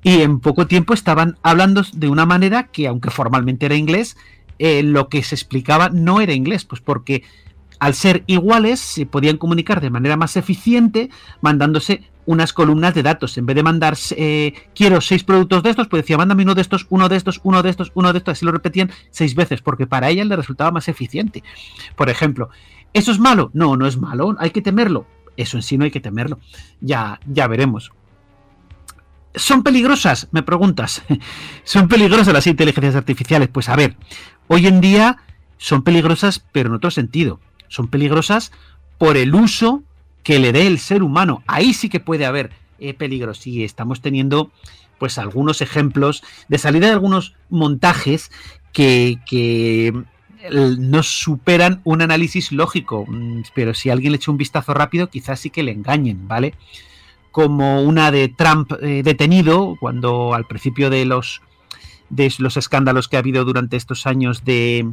y 0.01 0.21
en 0.21 0.39
poco 0.39 0.67
tiempo 0.67 0.93
estaban 0.93 1.37
hablando 1.43 1.83
de 1.93 2.09
una 2.09 2.25
manera 2.25 2.67
que, 2.67 2.87
aunque 2.87 3.11
formalmente 3.11 3.65
era 3.65 3.75
inglés, 3.75 4.17
eh, 4.59 4.83
lo 4.83 5.09
que 5.09 5.23
se 5.23 5.35
explicaba 5.35 5.89
no 5.89 6.21
era 6.21 6.33
inglés, 6.33 6.65
pues 6.65 6.81
porque 6.81 7.23
al 7.79 7.93
ser 7.93 8.23
iguales 8.27 8.79
se 8.79 9.05
podían 9.05 9.37
comunicar 9.37 9.81
de 9.81 9.89
manera 9.89 10.17
más 10.17 10.35
eficiente 10.37 11.09
mandándose 11.41 12.03
unas 12.25 12.53
columnas 12.53 12.93
de 12.93 13.01
datos. 13.01 13.37
En 13.39 13.47
vez 13.47 13.55
de 13.55 13.63
mandar 13.63 13.97
eh, 14.15 14.53
quiero 14.75 15.01
seis 15.01 15.23
productos 15.23 15.63
de 15.63 15.71
estos, 15.71 15.87
pues 15.87 16.03
decía 16.03 16.17
mándame 16.17 16.43
uno 16.43 16.53
de 16.53 16.61
estos, 16.61 16.85
uno 16.89 17.09
de 17.09 17.15
estos, 17.15 17.39
uno 17.43 17.63
de 17.63 17.71
estos, 17.71 17.91
uno 17.95 18.13
de 18.13 18.19
estos, 18.19 18.33
así 18.33 18.45
lo 18.45 18.51
repetían 18.51 18.91
seis 19.09 19.33
veces, 19.33 19.61
porque 19.61 19.87
para 19.87 20.09
ella 20.09 20.23
le 20.25 20.35
resultaba 20.35 20.71
más 20.71 20.87
eficiente. 20.89 21.43
Por 21.95 22.07
ejemplo, 22.07 22.49
¿eso 22.93 23.11
es 23.11 23.19
malo? 23.19 23.49
No, 23.53 23.77
no 23.77 23.87
es 23.87 23.97
malo, 23.97 24.35
hay 24.37 24.51
que 24.51 24.61
temerlo. 24.61 25.07
Eso 25.39 25.55
en 25.55 25.63
sí 25.63 25.77
no 25.77 25.85
hay 25.85 25.91
que 25.91 26.01
temerlo. 26.01 26.37
Ya, 26.81 27.21
ya 27.25 27.47
veremos. 27.47 27.93
¿Son 29.33 29.63
peligrosas? 29.63 30.27
Me 30.31 30.43
preguntas. 30.43 31.01
¿Son 31.63 31.87
peligrosas 31.87 32.33
las 32.33 32.45
inteligencias 32.45 32.95
artificiales? 32.95 33.47
Pues 33.47 33.69
a 33.69 33.77
ver, 33.77 33.95
hoy 34.47 34.67
en 34.67 34.81
día 34.81 35.15
son 35.57 35.83
peligrosas, 35.83 36.43
pero 36.51 36.67
en 36.67 36.75
otro 36.75 36.91
sentido. 36.91 37.39
Son 37.69 37.87
peligrosas 37.87 38.51
por 38.97 39.15
el 39.15 39.33
uso 39.33 39.81
que 40.23 40.39
le 40.39 40.51
dé 40.51 40.67
el 40.67 40.77
ser 40.77 41.03
humano. 41.03 41.41
Ahí 41.47 41.73
sí 41.73 41.87
que 41.87 42.01
puede 42.01 42.25
haber 42.25 42.51
eh, 42.79 42.93
peligros. 42.93 43.47
Y 43.47 43.63
estamos 43.63 44.01
teniendo 44.01 44.51
pues 44.97 45.17
algunos 45.17 45.61
ejemplos 45.61 46.21
de 46.49 46.57
salida 46.57 46.87
de 46.87 46.93
algunos 46.93 47.33
montajes 47.49 48.29
que, 48.73 49.19
que 49.25 50.03
no 50.51 51.03
superan 51.03 51.81
un 51.83 52.01
análisis 52.01 52.51
lógico, 52.51 53.05
mm, 53.07 53.43
pero 53.53 53.73
si 53.73 53.89
alguien 53.89 54.11
le 54.11 54.17
echa 54.17 54.31
un 54.31 54.37
vistazo 54.37 54.73
rápido, 54.73 55.09
quizás 55.09 55.39
sí 55.39 55.49
que 55.49 55.63
le 55.63 55.71
engañen, 55.71 56.27
¿vale? 56.27 56.53
Como 57.31 57.81
una 57.83 58.11
de 58.11 58.29
Trump 58.29 58.71
eh, 58.81 59.01
detenido, 59.03 59.75
cuando 59.79 60.33
al 60.33 60.45
principio 60.45 60.89
de 60.89 61.05
los, 61.05 61.41
de 62.09 62.33
los 62.39 62.57
escándalos 62.57 63.07
que 63.07 63.17
ha 63.17 63.19
habido 63.19 63.45
durante 63.45 63.77
estos 63.77 64.07
años 64.07 64.45
de, 64.45 64.89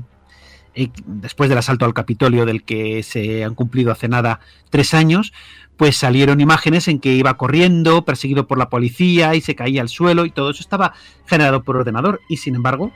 eh, 0.74 0.90
después 1.06 1.48
del 1.48 1.58
asalto 1.58 1.84
al 1.84 1.94
Capitolio, 1.94 2.44
del 2.44 2.64
que 2.64 3.02
se 3.02 3.44
han 3.44 3.54
cumplido 3.54 3.92
hace 3.92 4.08
nada 4.08 4.40
tres 4.70 4.94
años, 4.94 5.32
pues 5.76 5.96
salieron 5.96 6.40
imágenes 6.40 6.88
en 6.88 6.98
que 6.98 7.12
iba 7.12 7.36
corriendo, 7.36 8.04
perseguido 8.04 8.46
por 8.46 8.58
la 8.58 8.68
policía 8.68 9.34
y 9.34 9.40
se 9.40 9.54
caía 9.54 9.82
al 9.82 9.88
suelo 9.88 10.24
y 10.24 10.30
todo 10.30 10.50
eso 10.50 10.60
estaba 10.60 10.94
generado 11.26 11.62
por 11.62 11.76
ordenador 11.76 12.20
y 12.28 12.38
sin 12.38 12.54
embargo 12.54 12.92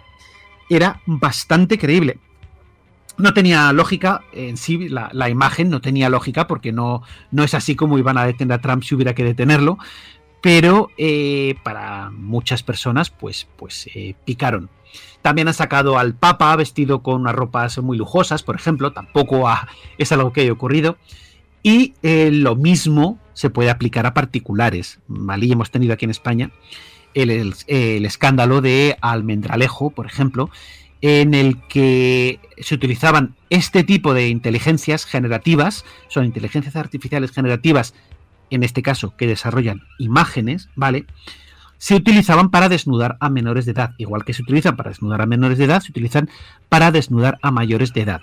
era 0.71 1.03
bastante 1.07 1.79
creíble 1.79 2.19
no 3.21 3.35
tenía 3.35 3.73
lógica 3.73 4.23
en 4.33 4.57
sí, 4.57 4.89
la, 4.89 5.29
imagen 5.29 5.71
no 5.71 5.81
tenía 5.81 6.09
lógica 6.09 6.47
porque 6.47 6.73
no, 6.73 7.03
no 7.31 7.45
es 7.45 7.55
así 7.55 7.77
como 7.77 7.99
iban 7.99 8.19
a 8.19 8.25
detener 8.25 8.59
a 8.59 8.61
Trump 8.61 8.83
si 8.83 8.95
hubiera 8.95 9.15
que 9.15 9.25
detenerlo, 9.25 9.79
pero 10.41 10.91
eh, 10.97 11.57
para 11.63 12.11
muchas 12.11 12.63
personas 12.63 13.11
pues, 13.11 13.47
pues 13.57 13.89
eh, 13.95 14.15
picaron. 14.25 14.71
También 15.23 15.49
han 15.49 15.55
sacado 15.55 15.99
al 15.99 16.15
Papa 16.15 16.55
vestido 16.57 17.03
con 17.03 17.21
unas 17.21 17.35
ropas 17.35 17.79
muy 17.79 17.99
lujosas, 17.99 18.43
por 18.43 18.57
ejemplo, 18.57 18.93
tampoco 18.93 19.49
es 19.99 20.13
algo 20.13 20.33
que 20.33 20.41
haya 20.43 20.53
ocurrido. 20.53 20.97
Y 21.63 21.93
eh, 22.03 22.31
lo 22.33 22.57
mismo 22.57 23.19
se 23.35 23.51
puede 23.51 23.69
aplicar 23.69 24.07
a 24.07 24.15
particulares. 24.15 24.99
Y 25.41 25.53
hemos 25.53 25.71
tenido 25.71 25.93
aquí 25.93 26.07
en 26.07 26.11
España 26.11 26.51
el, 27.13 27.55
el 27.67 28.05
escándalo 28.07 28.63
de 28.63 28.97
Almendralejo, 29.03 29.91
por 29.91 30.07
ejemplo, 30.07 30.51
en 31.03 31.35
el 31.35 31.61
que 31.69 32.41
se 32.59 32.75
utilizaban 32.75 33.35
este 33.49 33.85
tipo 33.85 34.15
de 34.15 34.29
inteligencias 34.29 35.05
generativas, 35.07 35.85
son 36.09 36.25
inteligencias 36.25 36.77
artificiales 36.77 37.33
generativas, 37.33 37.95
en 38.51 38.63
este 38.63 38.83
caso, 38.83 39.17
que 39.17 39.27
desarrollan 39.27 39.83
imágenes, 39.99 40.69
¿vale? 40.75 41.07
Se 41.79 41.95
utilizaban 41.95 42.51
para 42.51 42.69
desnudar 42.69 43.17
a 43.21 43.31
menores 43.31 43.65
de 43.65 43.73
edad. 43.73 43.95
Igual 43.97 44.25
que 44.25 44.35
se 44.35 44.43
utilizan 44.43 44.77
para 44.77 44.91
desnudar 44.91 45.23
a 45.23 45.27
menores 45.27 45.57
de 45.57 45.65
edad, 45.65 45.81
se 45.81 45.91
utilizan 45.91 46.29
para 46.69 46.91
desnudar 46.91 47.39
a 47.41 47.51
mayores 47.51 47.95
de 47.95 48.03
edad. 48.03 48.21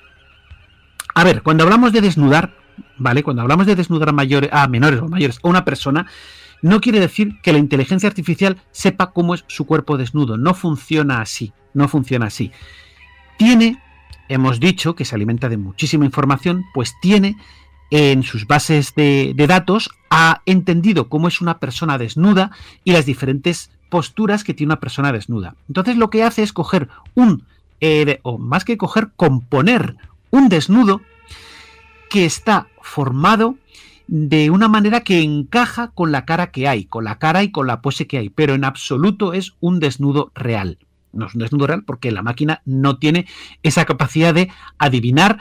A 1.16 1.24
ver, 1.24 1.42
cuando 1.42 1.63
hablamos 1.63 1.94
de 1.94 2.02
desnudar, 2.02 2.54
¿vale? 2.98 3.24
Cuando 3.24 3.42
hablamos 3.42 3.66
de 3.66 3.76
desnudar 3.76 4.10
a, 4.10 4.12
mayores, 4.12 4.52
a 4.54 4.68
menores 4.68 5.02
o 5.02 5.08
mayores, 5.08 5.40
a 5.42 5.48
una 5.48 5.66
persona, 5.66 6.06
no 6.62 6.80
quiere 6.82 7.00
decir 7.00 7.42
que 7.42 7.54
la 7.54 7.58
inteligencia 7.58 8.08
artificial 8.08 8.58
sepa 8.72 9.12
cómo 9.12 9.34
es 9.34 9.44
su 9.48 9.66
cuerpo 9.66 9.98
desnudo. 9.98 10.38
No 10.38 10.54
funciona 10.54 11.22
así 11.22 11.54
no 11.78 11.88
funciona 11.88 12.26
así. 12.26 12.52
Tiene, 13.38 13.82
hemos 14.28 14.60
dicho 14.60 14.96
que 14.96 15.06
se 15.06 15.16
alimenta 15.16 15.48
de 15.48 15.58
muchísima 15.58 16.06
información, 16.06 16.66
pues 16.74 16.96
tiene 17.02 17.38
en 17.90 18.24
sus 18.24 18.48
bases 18.48 18.94
de, 18.96 19.34
datos, 19.48 19.90
ha 20.10 20.42
entendido 20.46 21.08
cómo 21.08 21.30
es 21.30 21.40
una 21.40 21.60
persona 21.60 21.98
desnuda 21.98 22.52
y 22.84 22.92
las 22.92 23.06
diferentes 23.06 23.72
posturas 23.90 24.44
que 24.44 24.54
tiene 24.54 24.74
una 24.74 24.82
persona 24.82 25.13
desnuda. 25.13 25.56
Entonces 25.70 25.96
lo 25.96 26.10
que 26.10 26.24
hace 26.24 26.44
es 26.44 26.52
coger 26.52 26.90
un, 27.16 27.46
eh, 27.80 28.20
o 28.24 28.38
más 28.38 28.66
que 28.66 28.78
coger, 28.78 29.12
componer 29.16 29.96
un 30.32 30.50
desnudo 30.50 31.02
que 32.10 32.26
está 32.26 32.68
formado 32.82 33.56
de 34.08 34.50
una 34.50 34.68
manera 34.68 35.02
que 35.02 35.22
encaja 35.22 35.92
con 35.92 36.12
la 36.12 36.26
cara 36.26 36.52
que 36.52 36.68
hay, 36.68 36.86
con 36.86 37.04
la 37.04 37.20
cara 37.20 37.44
y 37.44 37.52
con 37.52 37.68
la 37.68 37.82
pose 37.82 38.08
que 38.08 38.18
hay, 38.18 38.30
pero 38.30 38.56
en 38.56 38.66
absoluto 38.66 39.34
es 39.34 39.54
un 39.60 39.80
desnudo 39.80 40.32
real 40.34 40.78
no 41.13 41.28
es 41.28 41.36
un 41.36 41.41
desnudo 41.41 41.67
real 41.67 41.84
porque 41.84 42.12
la 42.12 42.22
máquina 42.22 42.62
no 42.65 42.98
tiene 42.98 43.28
esa 43.63 43.86
capacidad 43.86 44.34
de 44.34 44.50
adivinar 44.78 45.39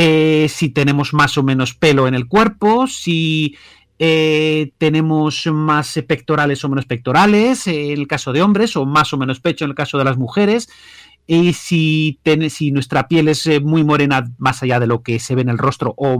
eh, 0.00 0.46
si 0.48 0.68
tenemos 0.68 1.12
más 1.12 1.36
o 1.38 1.42
menos 1.42 1.74
pelo 1.74 2.06
en 2.06 2.14
el 2.14 2.28
cuerpo, 2.28 2.86
si 2.86 3.56
eh, 3.98 4.70
tenemos 4.78 5.44
más 5.52 6.00
pectorales 6.06 6.64
o 6.64 6.68
menos 6.68 6.86
pectorales 6.86 7.66
en 7.66 7.98
el 7.98 8.06
caso 8.06 8.32
de 8.32 8.42
hombres, 8.42 8.76
o 8.76 8.86
más 8.86 9.12
o 9.12 9.18
menos 9.18 9.40
pecho 9.40 9.64
en 9.64 9.70
el 9.70 9.74
caso 9.74 9.98
de 9.98 10.04
las 10.04 10.16
mujeres, 10.16 10.68
y 11.26 11.52
si, 11.52 12.20
nuestra 12.72 13.08
piel 13.08 13.26
es 13.26 13.44
eh, 13.46 13.58
muy 13.58 13.82
morena 13.82 14.30
más 14.38 14.62
allá 14.62 14.78
de 14.78 14.86
lo 14.86 15.02
que 15.02 15.18
se 15.18 15.34
ve 15.34 15.42
en 15.42 15.48
el 15.48 15.58
rostro 15.58 15.94
o 15.96 16.18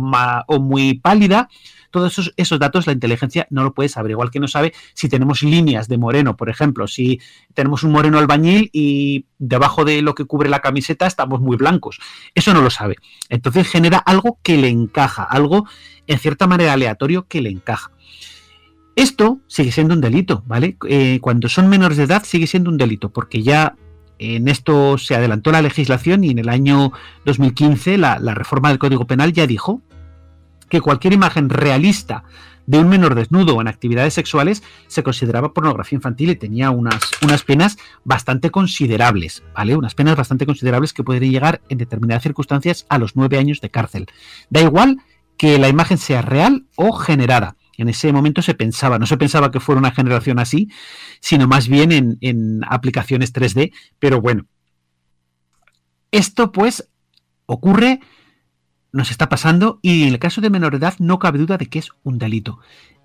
muy 0.59 0.95
pálida. 0.95 1.49
Todos 1.91 2.13
esos, 2.13 2.35
esos, 2.37 2.59
datos 2.59 2.87
la 2.87 2.93
inteligencia 2.93 3.47
no 3.51 3.65
lo 3.65 3.75
puede 3.75 3.89
saber, 3.89 4.11
igual 4.11 4.31
que 4.31 4.41
no 4.41 4.49
sabe 4.49 4.73
si 4.95 5.09
tenemos 5.09 5.43
líneas 5.43 5.89
de 5.89 5.99
moreno, 5.99 6.37
por 6.37 6.51
ejemplo, 6.51 6.87
si 6.87 7.21
tenemos 7.55 7.83
un 7.83 7.93
moreno 7.93 8.19
albañil 8.19 8.71
y 8.73 9.27
debajo 9.39 9.85
de 9.85 10.03
lo 10.03 10.15
que 10.15 10.25
cubre 10.25 10.49
la 10.49 10.61
camiseta 10.61 11.07
estamos 11.07 11.41
muy 11.41 11.57
blancos. 11.57 11.99
Eso 12.35 12.53
no 12.55 12.63
lo 12.63 12.71
sabe. 12.71 12.97
Entonces 13.29 13.69
genera 13.69 13.99
algo 13.99 14.39
que 14.43 14.57
le 14.57 14.69
encaja, 14.69 15.23
algo 15.23 15.67
en 16.07 16.19
cierta 16.19 16.47
manera 16.47 16.73
aleatorio 16.73 17.27
que 17.27 17.41
le 17.41 17.51
encaja. 17.51 17.91
Esto 18.97 19.39
sigue 19.47 19.71
siendo 19.71 19.95
un 19.95 20.01
delito, 20.01 20.43
¿vale? 20.47 20.77
Eh, 20.89 21.21
cuando 21.21 21.49
son 21.49 21.69
menores 21.69 21.99
de 21.99 22.05
edad 22.05 22.25
sigue 22.25 22.49
siendo 22.49 22.69
un 22.69 22.77
delito, 22.77 23.11
porque 23.11 23.43
ya 23.43 23.77
en 24.19 24.49
esto 24.49 24.99
se 24.99 25.15
adelantó 25.15 25.53
la 25.53 25.63
legislación 25.63 26.25
y 26.25 26.31
en 26.31 26.39
el 26.41 26.49
año 26.49 26.93
2015 27.25 27.99
la, 27.99 28.19
la 28.19 28.35
reforma 28.35 28.71
del 28.71 28.81
Código 28.81 29.07
Penal 29.07 29.33
ya 29.33 29.47
dijo 29.47 29.83
que 30.69 30.81
cualquier 30.81 31.13
imagen 31.13 31.49
realista 31.49 32.25
de 32.69 32.79
un 32.79 32.89
menor 32.91 33.15
desnudo 33.15 33.59
en 33.63 33.67
actividades 33.67 34.13
sexuales 34.13 34.63
se 34.89 35.03
consideraba 35.03 35.55
pornografía 35.55 35.97
infantil 35.97 36.29
y 36.29 36.37
tenía 36.37 36.71
unas, 36.71 37.01
unas 37.23 37.43
penas 37.43 37.79
bastante 38.05 38.51
considerables, 38.51 39.43
¿vale? 39.55 39.75
Unas 39.75 39.95
penas 39.95 40.17
bastante 40.17 40.45
considerables 40.45 40.93
que 40.93 41.03
podrían 41.03 41.33
llegar 41.33 41.63
en 41.71 41.79
determinadas 41.79 42.23
circunstancias 42.23 42.85
a 42.91 42.99
los 42.99 43.17
nueve 43.17 43.39
años 43.39 43.63
de 43.63 43.71
cárcel. 43.71 44.07
Da 44.51 44.61
igual 44.61 45.01
que 45.39 45.59
la 45.59 45.69
imagen 45.69 45.97
sea 45.97 46.21
real 46.21 46.67
o 46.77 46.93
generada. 46.93 47.57
En 47.79 47.89
ese 47.89 48.13
momento 48.13 48.43
se 48.43 48.53
pensaba, 48.53 48.99
no 48.99 49.07
se 49.07 49.17
pensaba 49.17 49.51
que 49.51 49.61
fuera 49.61 49.79
una 49.79 49.93
generación 49.93 50.39
así, 50.39 50.69
sino 51.21 51.49
más 51.49 51.69
bien 51.69 51.91
en, 51.91 52.19
en 52.21 52.61
aplicaciones 52.69 53.33
3D, 53.33 53.73
pero 53.99 54.21
bueno. 54.21 54.45
Esto 56.11 56.53
pues 56.53 56.91
ocurre 57.47 58.01
nos 58.93 59.11
está 59.11 59.29
pasando 59.29 59.79
y 59.83 60.03
en 60.03 60.09
el 60.09 60.19
caso 60.19 60.41
de 60.41 60.51
menor 60.51 60.75
edad 60.75 60.95
no 60.99 61.19
cabe 61.19 61.39
duda 61.39 61.59
de 61.59 61.67
que 61.67 61.79
es 61.79 61.91
un 62.03 62.19
delito. 62.19 62.59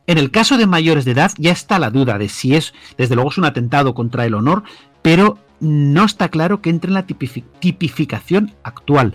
En 0.06 0.18
el 0.18 0.32
caso 0.32 0.58
de 0.58 0.68
mayores 0.68 1.06
de 1.06 1.12
edad 1.12 1.32
ya 1.38 1.52
está 1.52 1.80
la 1.80 1.90
duda 1.90 2.18
de 2.18 2.30
si 2.30 2.56
es, 2.56 2.74
desde 2.98 3.16
luego 3.16 3.32
es 3.32 3.38
un 3.38 3.46
atentado 3.46 3.94
contra 3.94 4.26
el 4.26 4.34
honor, 4.34 4.64
pero 5.02 5.38
no 5.60 6.04
está 6.04 6.28
claro 6.30 6.62
que 6.62 6.70
entre 6.70 6.90
en 6.90 6.96
la 6.96 7.06
tipificación 7.06 8.54
actual 8.64 9.14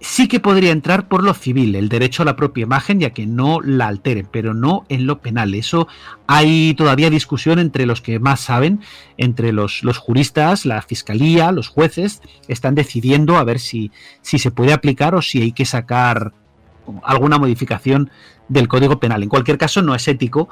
sí 0.00 0.28
que 0.28 0.40
podría 0.40 0.72
entrar 0.72 1.08
por 1.08 1.22
lo 1.22 1.34
civil, 1.34 1.74
el 1.74 1.88
derecho 1.88 2.22
a 2.22 2.26
la 2.26 2.36
propia 2.36 2.62
imagen, 2.62 3.00
ya 3.00 3.10
que 3.10 3.26
no 3.26 3.60
la 3.60 3.88
alteren, 3.88 4.28
pero 4.30 4.54
no 4.54 4.84
en 4.88 5.06
lo 5.06 5.20
penal. 5.20 5.54
Eso 5.54 5.88
hay 6.26 6.74
todavía 6.74 7.10
discusión 7.10 7.58
entre 7.58 7.86
los 7.86 8.00
que 8.00 8.18
más 8.18 8.40
saben, 8.40 8.80
entre 9.16 9.52
los, 9.52 9.82
los 9.82 9.98
juristas, 9.98 10.66
la 10.66 10.82
fiscalía, 10.82 11.52
los 11.52 11.68
jueces, 11.68 12.20
están 12.48 12.74
decidiendo 12.74 13.36
a 13.36 13.44
ver 13.44 13.58
si, 13.58 13.90
si 14.22 14.38
se 14.38 14.50
puede 14.50 14.72
aplicar 14.72 15.14
o 15.14 15.22
si 15.22 15.40
hay 15.40 15.52
que 15.52 15.64
sacar 15.64 16.32
alguna 17.02 17.38
modificación 17.38 18.10
del 18.48 18.68
Código 18.68 19.00
Penal. 19.00 19.22
En 19.22 19.28
cualquier 19.28 19.58
caso, 19.58 19.82
no 19.82 19.94
es 19.94 20.06
ético 20.06 20.48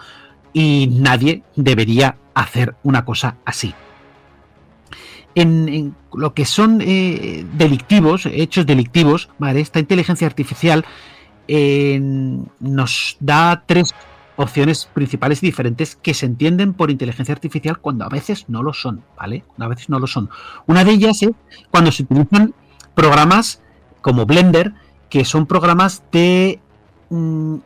y 0.52 0.88
nadie 0.90 1.42
debería 1.57 2.16
hacer 2.35 2.74
una 2.83 3.04
cosa 3.04 3.37
así 3.44 3.74
en, 5.34 5.94
lo 6.12 6.34
que 6.34 6.44
son 6.44 6.80
eh, 6.80 7.44
delictivos, 7.54 8.26
hechos 8.26 8.66
delictivos, 8.66 9.28
¿vale? 9.38 9.60
esta 9.60 9.80
inteligencia 9.80 10.26
artificial 10.26 10.84
nos 11.46 13.18
da 13.20 13.64
tres 13.66 13.94
opciones 14.36 14.88
principales 14.92 15.40
diferentes 15.40 15.94
que 15.96 16.14
se 16.14 16.26
entienden 16.26 16.72
por 16.72 16.90
inteligencia 16.90 17.34
artificial 17.34 17.78
cuando 17.78 18.04
a 18.04 18.08
veces 18.08 18.46
no 18.48 18.62
lo 18.62 18.72
son, 18.72 19.04
¿vale? 19.16 19.44
a 19.58 19.68
veces 19.68 19.88
no 19.88 19.98
lo 19.98 20.06
son. 20.06 20.30
Una 20.66 20.84
de 20.84 20.92
ellas 20.92 21.22
es 21.22 21.30
cuando 21.70 21.92
se 21.92 22.04
utilizan 22.04 22.54
programas 22.94 23.60
como 24.00 24.26
Blender, 24.26 24.72
que 25.10 25.24
son 25.24 25.46
programas 25.46 26.02
de 26.12 26.60
mm, 27.10 27.56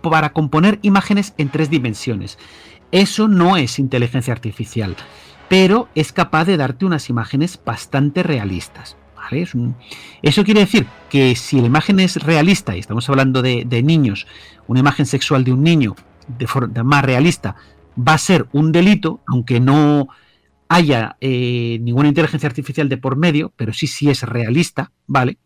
para 0.00 0.32
componer 0.32 0.78
imágenes 0.82 1.34
en 1.38 1.48
tres 1.48 1.70
dimensiones. 1.70 2.38
Eso 2.92 3.26
no 3.28 3.56
es 3.56 3.78
inteligencia 3.78 4.32
artificial 4.32 4.96
pero 5.48 5.88
es 5.94 6.12
capaz 6.12 6.44
de 6.44 6.56
darte 6.56 6.84
unas 6.84 7.08
imágenes 7.08 7.60
bastante 7.64 8.22
realistas. 8.22 8.96
Eso 10.22 10.44
quiere 10.44 10.60
decir 10.60 10.86
que 11.10 11.34
si 11.34 11.60
la 11.60 11.66
imagen 11.66 12.00
es 12.00 12.22
realista, 12.22 12.76
y 12.76 12.80
estamos 12.80 13.08
hablando 13.08 13.42
de, 13.42 13.82
niños, 13.82 14.26
una 14.66 14.80
imagen 14.80 15.06
sexual 15.06 15.44
de 15.44 15.52
un 15.52 15.62
niño 15.62 15.96
de 16.28 16.46
forma 16.46 16.82
más 16.82 17.04
realista, 17.04 17.56
va 17.96 18.14
a 18.14 18.18
ser 18.18 18.46
un 18.52 18.72
delito, 18.72 19.20
aunque 19.26 19.60
no 19.60 20.08
haya 20.68 21.16
eh, 21.20 21.78
ninguna 21.80 22.08
inteligencia 22.08 22.48
artificial 22.48 22.88
de 22.88 22.96
por 22.96 23.16
medio, 23.16 23.52
pero 23.56 23.72
sí, 23.72 23.86
sí 23.86 24.10
es 24.10 24.22
realista, 24.22 24.92
¿vale? 25.06 25.38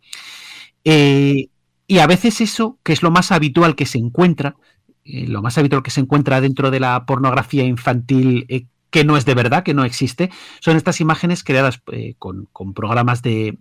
Eh, 0.85 1.49
y 1.87 1.99
a 1.99 2.07
veces 2.07 2.41
eso, 2.41 2.79
que 2.83 2.93
es 2.93 3.03
lo 3.03 3.11
más 3.11 3.33
habitual 3.33 3.77
que 3.77 3.87
se 3.87 3.99
encuentra, 3.99 4.57
eh, 5.05 5.27
lo 5.27 5.43
más 5.43 5.59
habitual 5.59 5.83
que 5.83 5.91
se 5.91 6.01
encuentra 6.01 6.41
dentro 6.41 6.71
de 6.71 6.81
la 6.81 7.05
pornografía 7.05 7.65
infantil 7.65 8.47
que 8.91 9.05
no 9.05 9.17
es 9.17 9.25
de 9.25 9.35
verdad, 9.35 9.63
que 9.63 9.75
no 9.75 9.85
existe, 9.85 10.31
son 10.61 10.77
estas 10.77 11.01
imágenes 11.01 11.45
creadas 11.45 11.81
eh, 11.93 12.15
con, 12.19 12.49
programas 12.75 13.23
de, 13.23 13.57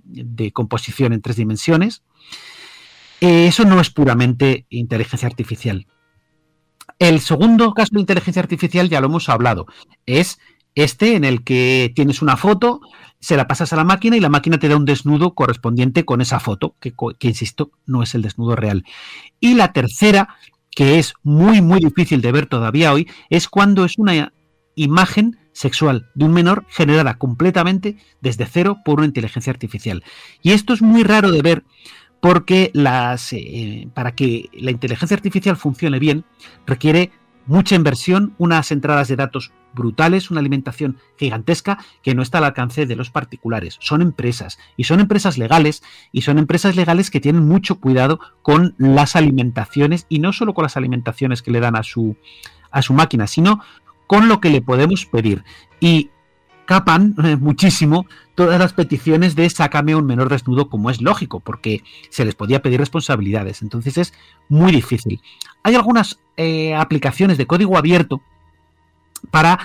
composición 0.54 1.14
en 1.14 1.22
tres 1.22 1.38
dimensiones. 1.38 2.04
Eh, 3.22 3.48
eso 3.48 3.66
no 3.66 3.80
es 3.80 3.90
puramente 3.90 4.66
inteligencia 4.70 5.28
artificial. 5.28 5.88
El 6.98 7.20
segundo 7.22 7.74
caso 7.74 7.92
de 7.94 8.02
inteligencia 8.02 8.42
artificial 8.42 8.90
ya 8.90 9.00
lo 9.00 9.08
hemos 9.08 9.30
hablado, 9.30 9.68
es 10.06 10.40
este 10.76 11.16
en 11.16 11.24
el 11.24 11.44
que 11.44 11.92
tienes 11.96 12.22
una 12.22 12.38
foto, 12.38 12.82
se 13.20 13.38
la 13.38 13.48
pasas 13.48 13.74
a 13.74 13.76
la 13.76 13.84
máquina 13.84 14.16
y 14.16 14.20
la 14.20 14.30
máquina 14.30 14.60
te 14.60 14.68
da 14.68 14.78
un 14.78 14.86
desnudo 14.86 15.34
correspondiente 15.34 16.06
con 16.06 16.22
esa 16.22 16.40
foto, 16.40 16.76
que, 16.80 16.94
que 17.18 17.28
insisto, 17.28 17.72
no 17.86 18.04
es 18.04 18.16
el 18.16 18.22
desnudo 18.22 18.56
real. 18.56 18.86
Y 19.40 19.56
la 19.56 19.74
tercera, 19.74 20.36
que 20.72 21.00
es 21.00 21.14
muy, 21.24 21.62
muy 21.62 21.80
difícil 21.80 22.22
de 22.22 22.32
ver 22.32 22.46
todavía 22.48 22.94
hoy, 22.94 23.10
es 23.30 23.48
cuando 23.48 23.86
es 23.86 23.98
una 23.98 24.32
imagen 24.84 25.38
sexual 25.52 26.10
de 26.16 26.26
un 26.26 26.34
menor 26.34 26.66
generada 26.70 27.16
completamente 27.16 27.98
desde 28.22 28.46
cero 28.46 28.78
por 28.86 29.00
una 29.00 29.08
inteligencia 29.08 29.52
artificial. 29.52 30.04
Y 30.42 30.52
esto 30.52 30.74
es 30.74 30.82
muy 30.82 31.04
raro 31.04 31.32
de 31.32 31.42
ver 31.42 31.64
porque 32.22 32.72
las, 32.74 33.34
eh, 33.34 33.90
para 33.94 34.14
que 34.16 34.50
la 34.54 34.72
inteligencia 34.72 35.16
artificial 35.16 35.58
funcione 35.58 36.00
bien 36.00 36.24
requiere 36.66 37.12
mucha 37.46 37.76
inversión, 37.76 38.36
unas 38.38 38.72
entradas 38.72 39.08
de 39.08 39.16
datos 39.16 39.52
brutales, 39.74 40.32
una 40.32 40.40
alimentación 40.40 40.98
gigantesca 41.18 41.80
que 42.04 42.16
no 42.16 42.22
está 42.22 42.38
al 42.38 42.46
alcance 42.46 42.86
de 42.86 42.96
los 42.96 43.10
particulares. 43.10 43.78
Son 43.82 44.02
empresas 44.02 44.60
y 44.78 44.86
son 44.86 45.00
empresas 45.00 45.38
legales 45.38 45.84
y 46.12 46.22
son 46.22 46.38
empresas 46.38 46.76
legales 46.76 47.10
que 47.10 47.20
tienen 47.20 47.46
mucho 47.46 47.80
cuidado 47.80 48.20
con 48.44 48.76
las 48.78 49.16
alimentaciones 49.16 50.06
y 50.10 50.20
no 50.20 50.32
solo 50.32 50.54
con 50.54 50.64
las 50.64 50.78
alimentaciones 50.78 51.42
que 51.42 51.52
le 51.52 51.60
dan 51.60 51.76
a 51.76 51.84
su, 51.84 52.16
a 52.72 52.82
su 52.82 52.94
máquina, 52.94 53.28
sino 53.28 53.62
con 54.10 54.28
lo 54.28 54.42
que 54.42 54.50
le 54.50 54.64
podemos 54.64 55.06
pedir. 55.06 55.44
Y 55.80 56.10
capan 56.66 57.14
eh, 57.24 57.36
muchísimo 57.36 58.08
todas 58.34 58.60
las 58.60 58.74
peticiones 58.74 59.36
de 59.36 59.48
sácame 59.52 59.94
un 59.94 60.08
menor 60.08 60.30
desnudo, 60.30 60.68
como 60.68 60.90
es 60.90 61.00
lógico, 61.00 61.42
porque 61.42 61.84
se 62.10 62.26
les 62.26 62.34
podía 62.34 62.64
pedir 62.64 62.80
responsabilidades. 62.80 63.62
Entonces 63.62 64.00
es 64.00 64.14
muy 64.48 64.72
difícil. 64.72 65.22
Hay 65.62 65.76
algunas 65.76 66.20
eh, 66.38 66.74
aplicaciones 66.74 67.38
de 67.38 67.46
código 67.46 67.78
abierto 67.78 68.24
para 69.30 69.60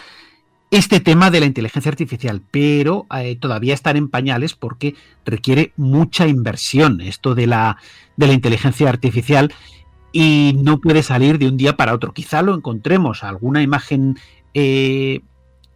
este 0.71 1.01
tema 1.01 1.31
de 1.31 1.41
la 1.41 1.47
inteligencia 1.47 1.91
artificial, 1.91 2.43
pero 2.51 3.07
eh, 3.17 3.37
todavía 3.37 3.73
están 3.73 3.97
en 3.97 4.09
pañales 4.09 4.53
porque 4.53 4.95
requiere 5.25 5.73
mucha 5.79 6.27
inversión 6.27 7.01
esto 7.01 7.35
de 7.35 7.47
la, 7.47 7.79
de 8.19 8.27
la 8.27 8.35
inteligencia 8.35 8.91
artificial 8.91 9.55
y 10.15 10.55
no 10.63 10.79
puede 10.79 11.03
salir 11.03 11.41
de 11.41 11.49
un 11.49 11.57
día 11.57 11.77
para 11.77 11.93
otro. 11.93 12.15
Quizá 12.15 12.41
lo 12.41 12.55
encontremos, 12.55 13.25
alguna 13.25 13.63
imagen 13.63 14.17
eh, 14.55 15.23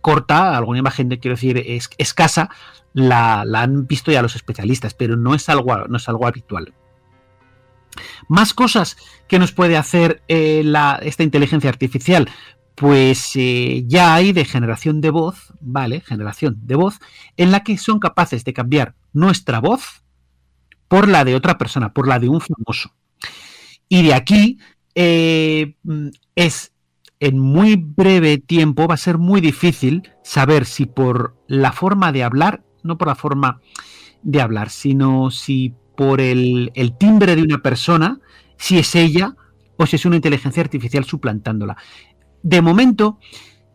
corta, 0.00 0.56
alguna 0.56 0.78
imagen, 0.78 1.08
quiero 1.08 1.34
decir, 1.34 1.60
es, 1.66 1.90
escasa, 1.98 2.48
la, 2.92 3.40
han 3.40 3.88
visto 3.88 4.12
ya 4.12 4.22
los 4.22 4.36
especialistas, 4.36 4.94
pero 4.94 5.16
no 5.16 5.34
es 5.34 5.48
algo, 5.48 5.76
no 5.88 5.96
es 5.96 6.08
algo 6.08 6.28
habitual. 6.28 6.72
Más 8.28 8.54
cosas 8.54 8.96
que 9.26 9.40
nos 9.40 9.50
puede 9.50 9.76
hacer 9.76 10.22
eh, 10.28 10.62
esta 11.02 11.24
inteligencia 11.24 11.68
artificial. 11.68 12.30
Pues 12.76 13.32
eh, 13.34 13.82
ya 13.88 14.14
hay 14.14 14.32
de 14.32 14.44
generación 14.44 15.00
de 15.00 15.10
voz, 15.10 15.52
¿vale? 15.60 16.00
Generación 16.00 16.60
de 16.62 16.76
voz, 16.76 17.00
en 17.36 17.50
la 17.50 17.64
que 17.64 17.76
son 17.76 17.98
capaces 17.98 18.44
de 18.44 18.52
cambiar 18.52 18.94
nuestra 19.12 19.58
voz 19.58 20.04
por 20.86 21.08
la 21.08 21.24
de 21.24 21.34
otra 21.34 21.58
persona, 21.58 21.92
por 21.92 22.06
la 22.06 22.20
de 22.20 22.28
un 22.28 22.40
famoso. 22.40 22.92
Y 23.88 24.02
de 24.02 24.14
aquí 24.14 24.58
eh, 24.94 25.74
es 26.34 26.72
en 27.20 27.38
muy 27.38 27.76
breve 27.76 28.38
tiempo 28.38 28.86
va 28.86 28.94
a 28.94 28.98
ser 28.98 29.18
muy 29.18 29.40
difícil 29.40 30.10
saber 30.22 30.66
si 30.66 30.86
por 30.86 31.36
la 31.46 31.72
forma 31.72 32.12
de 32.12 32.22
hablar, 32.22 32.62
no 32.82 32.96
por 32.96 33.08
la 33.08 33.14
forma 33.14 33.60
de 34.22 34.40
hablar, 34.40 34.70
sino 34.70 35.30
si 35.30 35.74
por 35.96 36.20
el, 36.20 36.70
timbre 36.98 37.34
de 37.34 37.42
una 37.42 37.58
persona, 37.58 38.20
si 38.56 38.78
es 38.78 38.94
ella 38.94 39.34
o 39.76 39.86
si 39.86 39.96
es 39.96 40.04
una 40.04 40.16
inteligencia 40.16 40.62
artificial 40.62 41.04
suplantándola. 41.04 41.76
De 42.42 42.62
momento, 42.62 43.18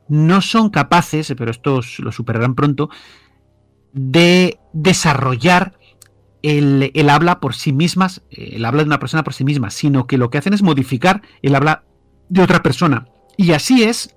no 0.08 0.42
son 0.42 0.70
capaces, 0.70 1.34
pero 1.38 1.52
estos 1.52 2.00
lo 2.00 2.12
superarán 2.12 2.56
pronto, 2.56 2.90
de 3.92 4.58
desarrollar 4.72 5.78
el, 6.44 7.10
habla 7.10 7.40
por 7.40 7.56
sí 7.56 7.74
mismas, 7.74 8.22
el 8.30 8.64
habla 8.66 8.84
de 8.84 8.88
una 8.88 9.00
persona 9.00 9.24
por 9.24 9.34
sí 9.34 9.44
misma, 9.46 9.70
sino 9.72 10.06
que 10.06 10.18
lo 10.18 10.30
que 10.30 10.38
hacen 10.38 10.54
es 10.54 10.62
modificar 10.62 11.22
el 11.42 11.56
habla 11.56 11.86
de 12.30 12.44
otra 12.44 12.62
persona. 12.62 13.08
Y 13.38 13.54
así 13.54 13.84
es 13.84 14.16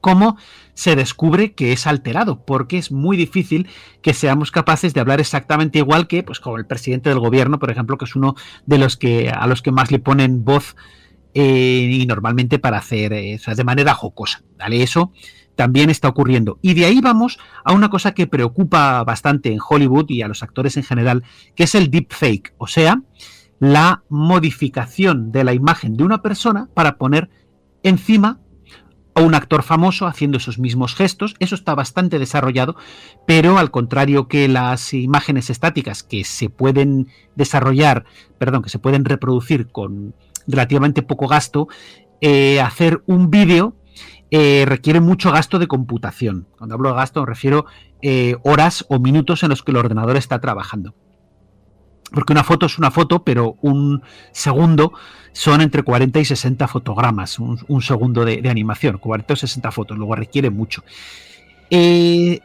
como 0.00 0.38
se 0.72 0.96
descubre 0.96 1.52
que 1.52 1.72
es 1.72 1.86
alterado, 1.86 2.44
porque 2.46 2.78
es 2.78 2.90
muy 2.90 3.18
difícil 3.18 3.68
que 4.00 4.14
seamos 4.14 4.50
capaces 4.50 4.94
de 4.94 5.00
hablar 5.00 5.20
exactamente 5.20 5.78
igual 5.78 6.06
que, 6.08 6.22
pues, 6.22 6.40
como 6.40 6.56
el 6.56 6.66
presidente 6.66 7.10
del 7.10 7.18
gobierno, 7.18 7.58
por 7.58 7.70
ejemplo, 7.70 7.98
que 7.98 8.06
es 8.06 8.16
uno 8.16 8.34
de 8.64 8.78
los 8.78 8.96
que 8.96 9.28
a 9.28 9.46
los 9.46 9.60
que 9.60 9.72
más 9.72 9.90
le 9.90 9.98
ponen 9.98 10.42
voz 10.42 10.74
eh, 11.34 11.90
y 11.92 12.06
normalmente 12.06 12.58
para 12.58 12.78
hacer, 12.78 13.12
eh, 13.12 13.38
de 13.54 13.64
manera 13.64 13.92
jocosa. 13.92 14.42
¿vale? 14.58 14.82
Eso 14.82 15.12
también 15.60 15.90
está 15.90 16.08
ocurriendo. 16.08 16.58
Y 16.62 16.72
de 16.72 16.86
ahí 16.86 17.02
vamos 17.02 17.38
a 17.66 17.74
una 17.74 17.90
cosa 17.90 18.14
que 18.14 18.26
preocupa 18.26 19.04
bastante 19.04 19.52
en 19.52 19.58
Hollywood 19.60 20.06
y 20.08 20.22
a 20.22 20.28
los 20.28 20.42
actores 20.42 20.78
en 20.78 20.84
general, 20.84 21.22
que 21.54 21.64
es 21.64 21.74
el 21.74 21.90
deepfake, 21.90 22.54
o 22.56 22.66
sea, 22.66 23.02
la 23.58 24.02
modificación 24.08 25.32
de 25.32 25.44
la 25.44 25.52
imagen 25.52 25.98
de 25.98 26.04
una 26.04 26.22
persona 26.22 26.70
para 26.72 26.96
poner 26.96 27.28
encima 27.82 28.40
a 29.14 29.20
un 29.20 29.34
actor 29.34 29.62
famoso 29.62 30.06
haciendo 30.06 30.38
esos 30.38 30.58
mismos 30.58 30.94
gestos. 30.94 31.34
Eso 31.40 31.56
está 31.56 31.74
bastante 31.74 32.18
desarrollado, 32.18 32.74
pero 33.26 33.58
al 33.58 33.70
contrario 33.70 34.28
que 34.28 34.48
las 34.48 34.94
imágenes 34.94 35.50
estáticas 35.50 36.02
que 36.02 36.24
se 36.24 36.48
pueden 36.48 37.08
desarrollar, 37.36 38.06
perdón, 38.38 38.62
que 38.62 38.70
se 38.70 38.78
pueden 38.78 39.04
reproducir 39.04 39.66
con 39.66 40.14
relativamente 40.46 41.02
poco 41.02 41.28
gasto, 41.28 41.68
eh, 42.22 42.62
hacer 42.62 43.02
un 43.04 43.28
vídeo 43.28 43.76
eh, 44.30 44.64
requiere 44.66 45.00
mucho 45.00 45.32
gasto 45.32 45.58
de 45.58 45.66
computación. 45.66 46.46
Cuando 46.56 46.74
hablo 46.74 46.90
de 46.90 46.96
gasto 46.96 47.20
me 47.20 47.26
refiero 47.26 47.66
eh, 48.02 48.36
horas 48.44 48.84
o 48.88 48.98
minutos 48.98 49.42
en 49.42 49.50
los 49.50 49.62
que 49.62 49.72
el 49.72 49.78
ordenador 49.78 50.16
está 50.16 50.40
trabajando. 50.40 50.94
Porque 52.12 52.32
una 52.32 52.44
foto 52.44 52.66
es 52.66 52.78
una 52.78 52.90
foto, 52.90 53.24
pero 53.24 53.56
un 53.60 54.02
segundo 54.32 54.92
son 55.32 55.60
entre 55.60 55.82
40 55.82 56.18
y 56.18 56.24
60 56.24 56.66
fotogramas, 56.66 57.38
un, 57.38 57.82
segundo 57.82 58.24
de, 58.24 58.48
animación, 58.48 58.98
40 58.98 59.34
o 59.34 59.36
60 59.36 59.70
fotos, 59.70 59.96
luego 59.96 60.16
requiere 60.16 60.50
mucho. 60.50 60.82
Eh, 61.70 62.40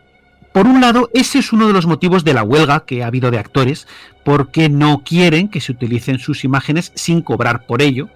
por 0.54 0.68
un 0.68 0.82
lado, 0.82 1.10
ese 1.14 1.40
es 1.40 1.52
uno 1.52 1.68
de 1.68 1.74
los 1.74 1.88
motivos 1.88 2.24
de 2.24 2.34
la 2.34 2.44
huelga 2.44 2.86
que 2.86 3.04
ha 3.04 3.08
habido 3.08 3.32
de 3.32 3.40
actores, 3.40 3.88
porque 4.24 4.70
no 4.70 5.04
quieren 5.04 5.50
que 5.50 5.62
se 5.62 5.72
utilicen 5.72 6.20
sus 6.20 6.44
imágenes 6.44 6.92
sin 6.96 7.22
cobrar 7.22 7.66
por 7.66 7.82
ello. 7.82 8.10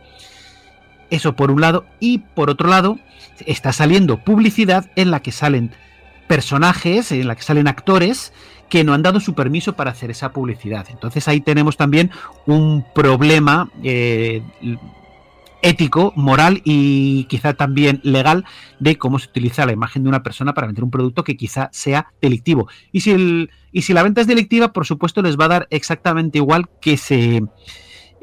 Eso 1.09 1.35
por 1.35 1.51
un 1.51 1.61
lado. 1.61 1.85
Y 1.99 2.19
por 2.19 2.49
otro 2.49 2.69
lado, 2.69 2.99
está 3.45 3.73
saliendo 3.73 4.17
publicidad 4.17 4.89
en 4.95 5.11
la 5.11 5.21
que 5.21 5.31
salen 5.31 5.71
personajes, 6.27 7.11
en 7.11 7.27
la 7.27 7.35
que 7.35 7.41
salen 7.41 7.67
actores 7.67 8.33
que 8.69 8.83
no 8.83 8.93
han 8.93 9.01
dado 9.01 9.19
su 9.19 9.33
permiso 9.33 9.73
para 9.73 9.91
hacer 9.91 10.11
esa 10.11 10.31
publicidad. 10.31 10.85
Entonces 10.91 11.27
ahí 11.27 11.41
tenemos 11.41 11.75
también 11.75 12.11
un 12.45 12.85
problema 12.93 13.69
eh, 13.83 14.43
ético, 15.61 16.13
moral 16.15 16.61
y 16.63 17.25
quizá 17.25 17.53
también 17.53 17.99
legal 18.03 18.45
de 18.79 18.97
cómo 18.97 19.19
se 19.19 19.27
utiliza 19.27 19.65
la 19.65 19.73
imagen 19.73 20.03
de 20.03 20.09
una 20.09 20.23
persona 20.23 20.53
para 20.53 20.67
vender 20.67 20.83
un 20.83 20.91
producto 20.91 21.23
que 21.23 21.35
quizá 21.35 21.69
sea 21.73 22.13
delictivo. 22.21 22.67
Y 22.91 23.01
si, 23.01 23.49
y 23.71 23.81
si 23.81 23.93
la 23.93 24.03
venta 24.03 24.21
es 24.21 24.27
delictiva, 24.27 24.71
por 24.71 24.85
supuesto 24.85 25.21
les 25.21 25.37
va 25.37 25.45
a 25.45 25.49
dar 25.49 25.67
exactamente 25.71 26.37
igual 26.37 26.69
que 26.79 26.95
se 26.97 27.43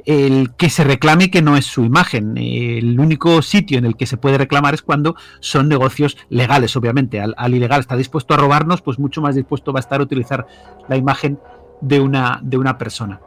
el 0.07 0.55
que 0.55 0.71
se 0.71 0.85
reclame 0.85 1.31
que 1.31 1.43
no 1.43 1.57
es 1.57 1.67
su 1.67 1.85
imagen. 1.85 2.39
El 2.39 2.99
único 2.99 3.43
sitio 3.43 3.77
en 3.77 3.85
el 3.85 3.97
que 3.97 4.07
se 4.07 4.17
puede 4.17 4.39
reclamar 4.39 4.73
es 4.73 4.83
cuando 4.83 5.17
son 5.41 5.69
negocios 5.69 6.17
legales, 6.31 6.77
obviamente. 6.77 7.21
Al, 7.21 7.55
ilegal 7.55 7.81
está 7.81 7.97
dispuesto 7.97 8.33
a 8.33 8.37
robarnos, 8.37 8.83
pues 8.83 9.01
mucho 9.01 9.21
más 9.21 9.35
dispuesto 9.35 9.73
va 9.73 9.81
a 9.81 9.83
estar 9.83 10.01
a 10.01 10.05
utilizar 10.05 10.47
la 10.89 10.97
imagen 10.97 11.41
de 11.81 12.01
una, 12.01 12.39
de 12.41 12.57
una 12.57 12.79
persona. 12.79 13.21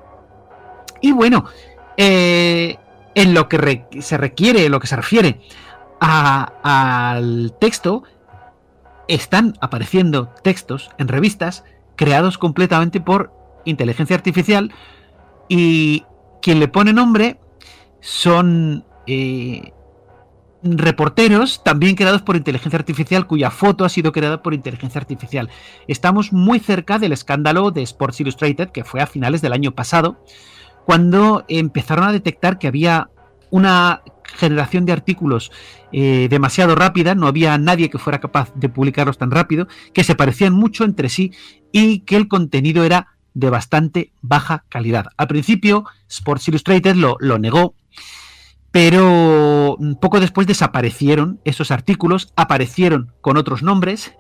Y 1.01 1.11
bueno, 1.11 1.45
eh, 1.97 2.77
en 3.13 3.33
lo 3.33 3.49
que 3.49 3.85
se 3.99 4.17
requiere, 4.17 4.65
en 4.65 4.71
lo 4.71 4.79
que 4.79 4.87
se 4.87 4.95
refiere 4.95 5.41
al 5.99 7.53
texto, 7.59 8.03
están 9.09 9.57
apareciendo 9.59 10.29
textos 10.43 10.91
en 10.97 11.09
revistas 11.09 11.65
creados 11.97 12.37
completamente 12.37 13.01
por 13.01 13.33
inteligencia 13.65 14.15
artificial 14.15 14.71
y 15.49 16.05
quien 16.41 16.59
le 16.59 16.67
pone 16.67 16.93
nombre 16.93 17.39
son 18.01 18.85
eh, 19.07 19.73
reporteros 20.61 21.63
también 21.63 21.95
creados 21.95 22.21
por 22.21 22.35
inteligencia 22.35 22.79
artificial, 22.79 23.27
cuya 23.27 23.51
foto 23.51 23.85
ha 23.85 23.89
sido 23.89 24.11
creada 24.11 24.41
por 24.41 24.53
inteligencia 24.53 24.99
artificial. 24.99 25.49
Estamos 25.87 26.33
muy 26.33 26.59
cerca 26.59 26.99
del 26.99 27.13
escándalo 27.13 27.71
de 27.71 27.81
Sports 27.83 28.21
Illustrated, 28.21 28.69
que 28.69 28.83
fue 28.83 29.01
a 29.01 29.07
finales 29.07 29.41
del 29.41 29.53
año 29.53 29.71
pasado, 29.71 30.23
cuando 30.85 31.45
empezaron 31.47 32.05
a 32.05 32.11
detectar 32.11 32.57
que 32.57 32.67
había 32.67 33.09
una 33.51 34.01
generación 34.23 34.85
de 34.85 34.93
artículos 34.93 35.51
eh, 35.91 36.27
demasiado 36.29 36.75
rápida, 36.75 37.15
no 37.15 37.27
había 37.27 37.57
nadie 37.57 37.89
que 37.89 37.97
fuera 37.97 38.19
capaz 38.19 38.51
de 38.55 38.69
publicarlos 38.69 39.17
tan 39.17 39.31
rápido, 39.31 39.67
que 39.93 40.03
se 40.03 40.15
parecían 40.15 40.53
mucho 40.53 40.83
entre 40.83 41.09
sí 41.09 41.31
y 41.71 41.99
que 42.01 42.15
el 42.15 42.27
contenido 42.27 42.83
era 42.83 43.18
de 43.33 43.49
bastante 43.49 44.11
baja 44.21 44.63
calidad. 44.69 45.07
Al 45.17 45.27
principio, 45.27 45.85
Sports 46.07 46.47
Illustrated 46.47 46.95
lo, 46.95 47.17
lo 47.19 47.39
negó, 47.39 47.75
pero 48.71 49.77
poco 49.99 50.19
después 50.19 50.47
desaparecieron 50.47 51.39
esos 51.43 51.71
artículos, 51.71 52.31
aparecieron 52.35 53.11
con 53.21 53.37
otros 53.37 53.63
nombres 53.63 54.13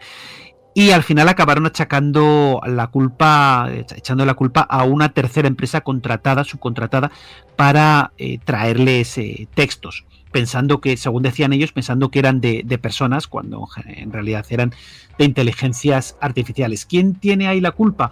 y 0.73 0.91
al 0.91 1.03
final 1.03 1.27
acabaron 1.27 1.65
achacando 1.65 2.61
la 2.65 2.87
culpa, 2.87 3.69
echando 3.71 4.25
la 4.25 4.35
culpa 4.35 4.61
a 4.61 4.83
una 4.83 5.09
tercera 5.09 5.47
empresa 5.47 5.81
contratada, 5.81 6.43
subcontratada, 6.43 7.11
para 7.55 8.13
eh, 8.17 8.39
traerles 8.43 9.17
eh, 9.17 9.47
textos, 9.53 10.05
pensando 10.31 10.79
que, 10.79 10.95
según 10.95 11.23
decían 11.23 11.53
ellos, 11.53 11.71
pensando 11.71 12.09
que 12.09 12.19
eran 12.19 12.39
de, 12.39 12.61
de, 12.65 12.77
personas, 12.77 13.27
cuando 13.27 13.67
en 13.85 14.13
realidad 14.13 14.45
eran 14.49 14.73
de 15.17 15.25
inteligencias 15.25 16.15
artificiales. 16.21 16.85
¿Quién 16.85 17.15
tiene 17.15 17.47
ahí 17.47 17.59
la 17.61 17.71
culpa? 17.71 18.11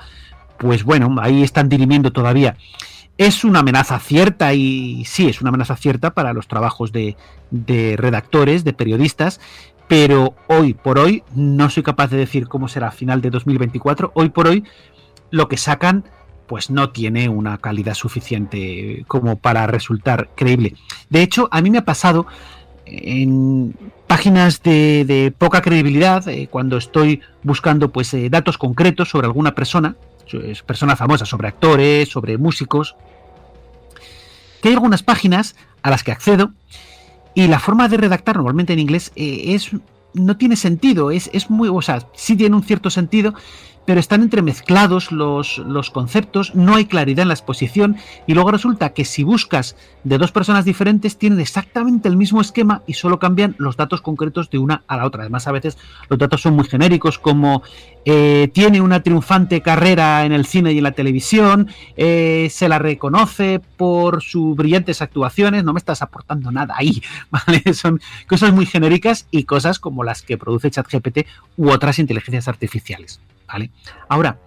Pues 0.57 0.83
bueno, 0.83 1.15
ahí 1.21 1.43
están 1.43 1.69
dirimiendo 1.69 2.11
todavía. 2.11 2.55
Es 3.17 3.43
una 3.43 3.59
amenaza 3.59 3.99
cierta 3.99 4.53
y 4.53 5.03
sí, 5.05 5.27
es 5.27 5.41
una 5.41 5.49
amenaza 5.49 5.75
cierta 5.75 6.11
para 6.13 6.33
los 6.33 6.47
trabajos 6.47 6.91
de, 6.91 7.15
redactores, 7.97 8.63
de 8.63 8.73
periodistas, 8.73 9.39
pero 9.87 10.35
hoy 10.47 10.73
por 10.73 10.99
hoy 10.99 11.23
no 11.33 11.69
soy 11.69 11.81
capaz 11.81 12.09
de 12.09 12.17
decir 12.17 12.47
cómo 12.47 12.67
será 12.67 12.89
a 12.89 12.91
final 12.91 13.21
de 13.21 13.31
2024. 13.31 14.11
Hoy 14.13 14.29
por 14.29 14.47
hoy 14.47 14.63
lo 15.31 15.47
que 15.47 15.57
sacan 15.57 16.05
pues 16.45 16.69
no 16.69 16.91
tiene 16.91 17.27
una 17.27 17.57
calidad 17.57 17.93
suficiente 17.93 19.03
como 19.07 19.37
para 19.37 19.67
resultar 19.67 20.29
creíble. 20.35 20.75
De 21.09 21.21
hecho, 21.21 21.49
a 21.51 21.61
mí 21.61 21.69
me 21.69 21.79
ha 21.79 21.85
pasado 21.85 22.25
en 22.85 23.75
páginas 24.07 24.63
de, 24.63 25.33
poca 25.37 25.61
credibilidad, 25.61 26.25
eh, 26.27 26.47
cuando 26.49 26.77
estoy 26.77 27.21
buscando 27.43 27.89
pues 27.91 28.13
eh, 28.13 28.29
datos 28.29 28.57
concretos 28.57 29.09
sobre 29.09 29.27
alguna 29.27 29.55
persona, 29.55 29.95
personas 30.65 30.99
famosas, 30.99 31.29
sobre 31.29 31.47
actores, 31.47 32.09
sobre 32.09 32.37
músicos, 32.37 32.95
que 34.61 34.69
hay 34.69 34.73
algunas 34.73 35.03
páginas 35.03 35.55
a 35.81 35.89
las 35.89 36.03
que 36.03 36.11
accedo 36.11 36.51
y 37.35 37.47
la 37.47 37.59
forma 37.59 37.87
de 37.87 37.97
redactar 37.97 38.37
normalmente 38.37 38.73
en 38.73 38.79
inglés 38.79 39.11
eh, 39.15 39.55
es 39.55 39.71
no 40.13 40.37
tiene 40.37 40.55
sentido, 40.55 41.11
es, 41.11 41.29
es 41.33 41.49
muy, 41.49 41.69
o 41.69 41.81
sea, 41.81 42.07
sí 42.15 42.35
tiene 42.35 42.55
un 42.55 42.63
cierto 42.63 42.89
sentido, 42.89 43.35
pero 43.87 44.01
están 44.01 44.21
entremezclados 44.21 45.13
los, 45.13 45.61
conceptos, 45.93 46.53
no 46.53 46.75
hay 46.75 46.85
claridad 46.85 47.21
en 47.21 47.29
la 47.29 47.33
exposición 47.33 47.95
y 48.27 48.33
luego 48.33 48.51
resulta 48.51 48.89
que 48.89 49.05
si 49.05 49.23
buscas 49.23 49.77
de 50.03 50.17
dos 50.17 50.33
personas 50.33 50.65
diferentes 50.65 51.17
tienen 51.17 51.39
exactamente 51.39 52.09
el 52.09 52.17
mismo 52.17 52.41
esquema 52.41 52.83
y 52.85 52.95
solo 52.95 53.17
cambian 53.17 53.55
los 53.57 53.77
datos 53.77 54.01
concretos 54.01 54.49
de 54.49 54.57
una 54.57 54.83
a 54.87 54.97
la 54.97 55.05
otra. 55.05 55.21
Además 55.21 55.47
a 55.47 55.53
veces 55.53 55.77
los 56.09 56.19
datos 56.19 56.41
son 56.41 56.57
muy 56.57 56.65
genéricos 56.65 57.17
como 57.17 57.63
eh, 58.03 58.49
tiene 58.53 58.81
una 58.81 59.03
triunfante 59.03 59.61
carrera 59.61 60.25
en 60.25 60.33
el 60.33 60.45
cine 60.45 60.73
y 60.73 60.79
en 60.79 60.83
la 60.83 60.91
televisión, 60.91 61.69
eh, 61.95 62.49
se 62.51 62.67
la 62.67 62.79
reconoce 62.79 63.61
por 63.77 64.21
sus 64.21 64.53
brillantes 64.57 65.01
actuaciones, 65.01 65.63
no 65.63 65.71
me 65.71 65.79
estás 65.79 66.01
aportando 66.01 66.51
nada 66.51 66.73
ahí. 66.77 67.01
Son 67.73 68.01
cosas 68.27 68.51
muy 68.51 68.65
genéricas 68.65 69.27
y 69.31 69.45
cosas 69.45 69.79
como 69.79 70.03
las 70.03 70.23
que 70.23 70.37
produce 70.37 70.71
ChatGPT 70.71 71.19
u 71.55 71.69
otras 71.69 71.99
inteligencias 71.99 72.49
artificiales. 72.49 73.21
Ahora, 74.07 74.39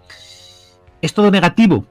¿es 1.01 1.13
todo 1.13 1.31
negativo? 1.31 1.85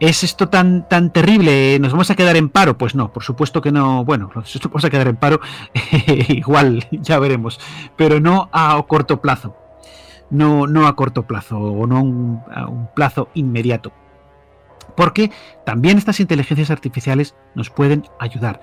¿Es 0.00 0.24
esto 0.24 0.48
tan, 0.48 0.88
tan 0.88 1.12
terrible? 1.12 1.78
¿Nos 1.78 1.92
vamos 1.92 2.10
a 2.10 2.16
quedar 2.16 2.36
en 2.36 2.48
paro? 2.48 2.76
Pues 2.76 2.94
no, 2.94 3.12
por 3.12 3.22
supuesto 3.22 3.60
que 3.60 3.70
no. 3.70 4.04
Bueno, 4.04 4.30
nos 4.34 4.60
vamos 4.64 4.84
a 4.84 4.90
quedar 4.90 5.08
en 5.08 5.16
paro, 5.16 5.40
igual, 6.28 6.86
ya 6.90 7.18
veremos, 7.18 7.60
pero 7.96 8.20
no 8.20 8.48
a 8.52 8.82
corto 8.88 9.20
plazo. 9.20 9.56
No, 10.30 10.66
no 10.66 10.86
a 10.86 10.96
corto 10.96 11.26
plazo 11.26 11.58
o 11.58 11.86
no 11.86 12.42
a 12.50 12.66
un 12.66 12.88
plazo 12.94 13.28
inmediato. 13.34 13.92
Porque 14.96 15.30
también 15.64 15.98
estas 15.98 16.20
inteligencias 16.20 16.70
artificiales 16.70 17.34
nos 17.54 17.70
pueden 17.70 18.04
ayudar 18.18 18.60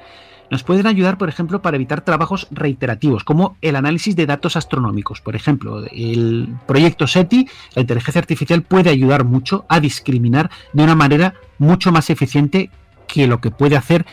nos 0.51 0.63
pueden 0.63 0.87
ayudar, 0.87 1.17
por 1.17 1.29
ejemplo, 1.29 1.61
para 1.61 1.75
evitar 1.75 2.01
trabajos 2.01 2.47
reiterativos, 2.51 3.23
como 3.23 3.57
el 3.61 3.75
análisis 3.75 4.15
de 4.15 4.25
datos 4.25 4.55
astronómicos. 4.55 5.21
Por 5.21 5.35
ejemplo, 5.35 5.85
el 5.91 6.55
proyecto 6.67 7.07
SETI, 7.07 7.47
la 7.75 7.81
inteligencia 7.81 8.19
artificial 8.19 8.63
puede 8.63 8.89
ayudar 8.89 9.23
mucho 9.23 9.65
a 9.69 9.79
discriminar 9.79 10.49
de 10.73 10.83
una 10.83 10.95
manera 10.95 11.35
mucho 11.57 11.91
más 11.91 12.09
eficiente 12.09 12.71
que 13.07 13.27
lo 13.27 13.41
que 13.41 13.51
puede 13.51 13.77
hacer 13.77 14.05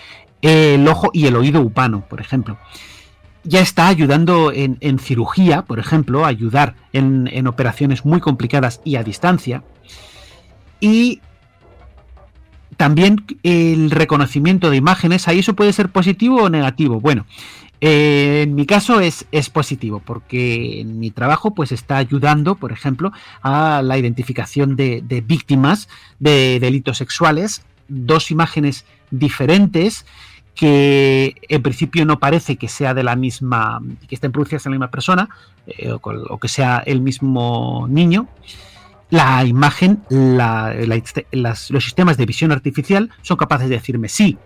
el 0.43 0.87
ojo 0.89 1.11
y 1.13 1.27
el 1.27 1.37
oído 1.37 1.61
humano, 1.61 2.05
por 2.09 2.21
ejemplo. 2.21 2.59
Ya 3.45 3.61
está 3.61 3.87
ayudando 3.87 4.53
en, 4.53 4.99
cirugía, 4.99 5.63
por 5.63 5.79
ejemplo, 5.79 6.27
ayudar 6.27 6.75
en, 6.93 7.29
en 7.33 7.47
operaciones 7.47 8.05
muy 8.05 8.21
complicadas 8.21 8.81
y 8.85 8.97
a 8.97 9.05
distancia. 9.05 9.63
Y 10.81 11.21
también 12.77 13.25
el 13.43 13.91
reconocimiento 13.91 14.71
de 14.71 14.77
imágenes, 14.77 15.29
ahí 15.29 15.41
eso 15.41 15.55
puede 15.55 15.73
ser 15.73 15.91
positivo 15.91 16.43
o 16.43 16.51
negativo. 16.51 17.01
Bueno, 17.01 17.27
Eh, 17.81 18.43
en 18.45 18.55
mi 18.55 18.65
caso 18.65 19.01
es, 19.01 19.27
es, 19.33 19.51
positivo 19.51 20.01
porque 20.01 20.81
en 20.81 20.99
mi 20.99 21.11
trabajo 21.11 21.55
pues 21.55 21.73
está 21.73 21.99
ayudando, 21.99 22.55
por 22.55 22.73
ejemplo, 22.73 23.13
a 23.43 23.83
la 23.83 23.99
identificación 23.99 24.77
de, 24.77 25.03
víctimas 25.27 25.89
de 26.19 26.59
delitos 26.59 26.97
sexuales, 26.97 27.63
dos 27.89 28.31
imágenes 28.31 28.87
diferentes 29.11 30.07
que 30.55 31.35
en 31.49 31.63
principio 31.63 32.07
no 32.07 32.19
parece 32.19 32.57
que 32.57 32.69
sea 32.69 32.95
de 32.95 33.03
la 33.03 33.15
misma, 33.15 33.83
que 34.09 34.15
estén 34.15 34.33
producidas 34.33 34.65
en 34.65 34.73
la 34.73 34.77
misma 34.79 34.91
persona 34.91 35.29
eh, 35.67 35.93
o, 35.93 36.39
que 36.39 36.49
sea 36.49 36.83
el 36.87 37.03
mismo 37.03 37.87
niño. 37.91 38.27
La 39.11 39.45
imagen, 39.45 40.03
la, 40.09 40.75
las, 41.33 41.71
los 41.71 41.85
sistemas 41.85 42.17
de 42.17 42.27
visión 42.27 42.51
artificial 42.53 43.11
son 43.23 43.37
capaces 43.37 43.69
de 43.69 43.77
decirme 43.77 44.09
sí, 44.09 44.37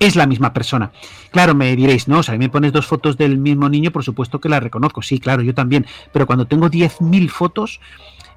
es 0.00 0.16
la 0.16 0.26
misma 0.26 0.52
persona. 0.52 0.90
Claro, 1.30 1.54
me 1.54 1.76
diréis, 1.76 2.08
no, 2.08 2.18
o 2.18 2.22
sea, 2.22 2.36
me 2.36 2.48
pones 2.48 2.72
dos 2.72 2.86
fotos 2.86 3.16
del 3.16 3.38
mismo 3.38 3.68
niño, 3.68 3.92
por 3.92 4.02
supuesto 4.02 4.40
que 4.40 4.48
la 4.48 4.58
reconozco, 4.58 5.02
sí, 5.02 5.20
claro, 5.20 5.42
yo 5.42 5.54
también, 5.54 5.86
pero 6.12 6.26
cuando 6.26 6.46
tengo 6.46 6.68
10.000 6.68 7.28
fotos, 7.28 7.80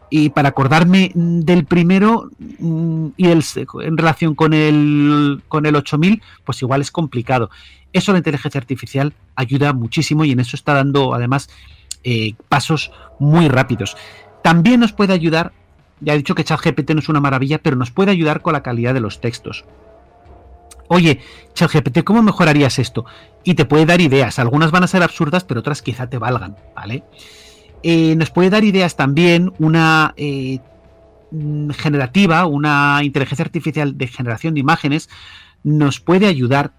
y 0.09 0.29
para 0.29 0.49
acordarme 0.49 1.11
del 1.15 1.65
primero 1.65 2.29
mm, 2.59 3.07
y 3.17 3.27
el, 3.27 3.43
en 3.83 3.97
relación 3.97 4.35
con 4.35 4.53
el, 4.53 5.41
con 5.47 5.65
el 5.65 5.75
8000, 5.75 6.21
pues 6.43 6.61
igual 6.61 6.81
es 6.81 6.91
complicado. 6.91 7.49
Eso 7.91 8.11
la 8.11 8.19
inteligencia 8.19 8.59
artificial 8.59 9.13
ayuda 9.35 9.73
muchísimo 9.73 10.25
y 10.25 10.31
en 10.31 10.39
eso 10.39 10.55
está 10.55 10.73
dando 10.73 11.13
además 11.13 11.49
eh, 12.03 12.35
pasos 12.49 12.91
muy 13.19 13.47
rápidos. 13.47 13.97
También 14.45 14.79
nos 14.79 14.93
puede 14.93 15.11
ayudar, 15.11 15.53
ya 16.01 16.13
he 16.13 16.17
dicho 16.17 16.35
que 16.35 16.43
ChatGPT 16.43 16.91
no 16.91 16.99
es 16.99 17.09
una 17.09 17.19
maravilla, 17.19 17.57
pero 17.57 17.75
nos 17.75 17.89
puede 17.89 18.11
ayudar 18.11 18.43
con 18.43 18.53
la 18.53 18.61
calidad 18.61 18.93
de 18.93 18.99
los 18.99 19.19
textos. 19.19 19.65
Oye, 20.87 21.19
ChatGPT, 21.55 22.03
¿cómo 22.03 22.21
mejorarías 22.21 22.77
esto? 22.77 23.05
Y 23.43 23.55
te 23.55 23.65
puede 23.65 23.87
dar 23.87 24.01
ideas. 24.01 24.37
Algunas 24.37 24.69
van 24.69 24.83
a 24.83 24.87
ser 24.87 25.01
absurdas, 25.01 25.43
pero 25.45 25.61
otras 25.61 25.81
quizá 25.81 26.11
te 26.11 26.19
valgan, 26.19 26.57
¿vale? 26.75 27.03
Eh, 27.81 28.15
nos 28.17 28.29
puede 28.29 28.51
dar 28.51 28.63
ideas 28.63 28.95
también 28.95 29.51
una 29.57 30.13
eh, 30.15 30.59
generativa, 31.75 32.45
una 32.45 32.99
inteligencia 33.01 33.45
artificial 33.45 33.97
de 33.97 34.05
generación 34.05 34.53
de 34.53 34.59
imágenes, 34.59 35.09
nos 35.63 35.99
puede 35.99 36.27
ayudar 36.27 36.71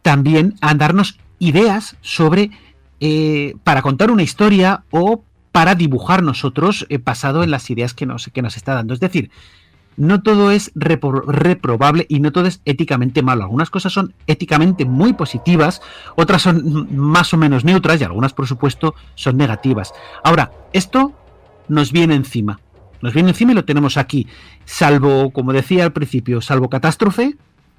también 0.00 0.54
a 0.62 0.72
darnos 0.72 1.18
ideas 1.38 1.98
sobre 2.00 2.52
eh, 3.00 3.54
para 3.64 3.82
contar 3.82 4.10
una 4.10 4.22
historia 4.22 4.84
o 4.90 5.24
para 5.52 5.74
dibujar 5.74 6.22
nosotros 6.22 6.86
eh, 6.88 6.98
basado 6.98 7.42
en 7.42 7.50
las 7.50 7.70
ideas 7.70 7.94
que 7.94 8.06
nos, 8.06 8.30
que 8.32 8.42
nos 8.42 8.56
está 8.56 8.74
dando. 8.74 8.94
Es 8.94 9.00
decir, 9.00 9.30
no 9.96 10.22
todo 10.22 10.50
es 10.50 10.70
repro 10.74 11.20
reprobable 11.20 12.06
y 12.08 12.20
no 12.20 12.32
todo 12.32 12.46
es 12.46 12.60
éticamente 12.64 13.22
malo. 13.22 13.44
Algunas 13.44 13.70
cosas 13.70 13.92
son 13.92 14.14
éticamente 14.26 14.84
muy 14.84 15.12
positivas, 15.12 15.82
otras 16.16 16.42
son 16.42 16.88
más 16.96 17.34
o 17.34 17.36
menos 17.36 17.64
neutras 17.64 18.00
y 18.00 18.04
algunas, 18.04 18.32
por 18.32 18.46
supuesto, 18.46 18.94
son 19.14 19.36
negativas. 19.36 19.92
Ahora, 20.24 20.52
esto 20.72 21.12
nos 21.68 21.92
viene 21.92 22.14
encima. 22.14 22.60
Nos 23.02 23.14
viene 23.14 23.30
encima 23.30 23.52
y 23.52 23.54
lo 23.54 23.64
tenemos 23.64 23.96
aquí. 23.96 24.26
Salvo, 24.64 25.30
como 25.30 25.52
decía 25.52 25.84
al 25.84 25.92
principio, 25.92 26.40
salvo 26.40 26.68
catástrofe, 26.68 27.36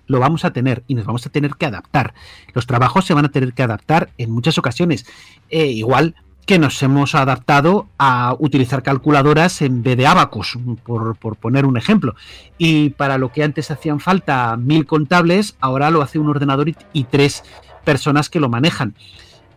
lo 0.08 0.20
vamos 0.20 0.46
a 0.46 0.52
tener 0.52 0.84
y 0.88 0.96
nos 0.96 1.06
vamos 1.06 1.26
a 1.26 1.30
tener 1.30 1.52
que 1.56 1.66
adaptar. 1.66 2.14
Los 2.54 2.68
trabajos 2.68 3.06
se 3.06 3.14
van 3.14 3.26
a 3.26 3.30
tener 3.30 3.54
que 3.54 3.64
adaptar 3.64 4.10
en 4.18 4.32
muchas 4.32 4.58
ocasiones. 4.58 5.06
Eh, 5.50 5.68
igual 5.68 6.16
que 6.46 6.60
nos 6.60 6.82
hemos 6.82 7.16
adaptado 7.16 7.88
a 7.98 8.36
utilizar 8.40 8.84
calculadoras 8.84 9.62
en 9.62 9.84
vez 9.84 9.98
de 9.98 10.08
abacos, 10.08 10.58
por, 10.84 11.16
por, 11.16 11.36
poner 11.36 11.66
un 11.66 11.78
ejemplo. 11.78 12.16
Y 12.58 12.92
para 12.92 13.18
lo 13.18 13.32
que 13.32 13.44
antes 13.44 13.72
hacían 13.72 14.00
falta 14.00 14.58
mil 14.58 14.86
contables, 14.86 15.56
ahora 15.60 15.92
lo 15.92 16.02
hace 16.02 16.20
un 16.20 16.30
ordenador 16.30 16.70
y, 16.94 17.04
tres 17.06 17.44
personas 17.84 18.30
que 18.30 18.40
lo 18.40 18.50
manejan. 18.50 18.96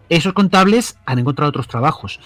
Esos 0.08 0.34
contables 0.34 0.98
han 1.06 1.18
encontrado 1.18 1.48
otros 1.48 1.68
trabajos, 1.68 2.20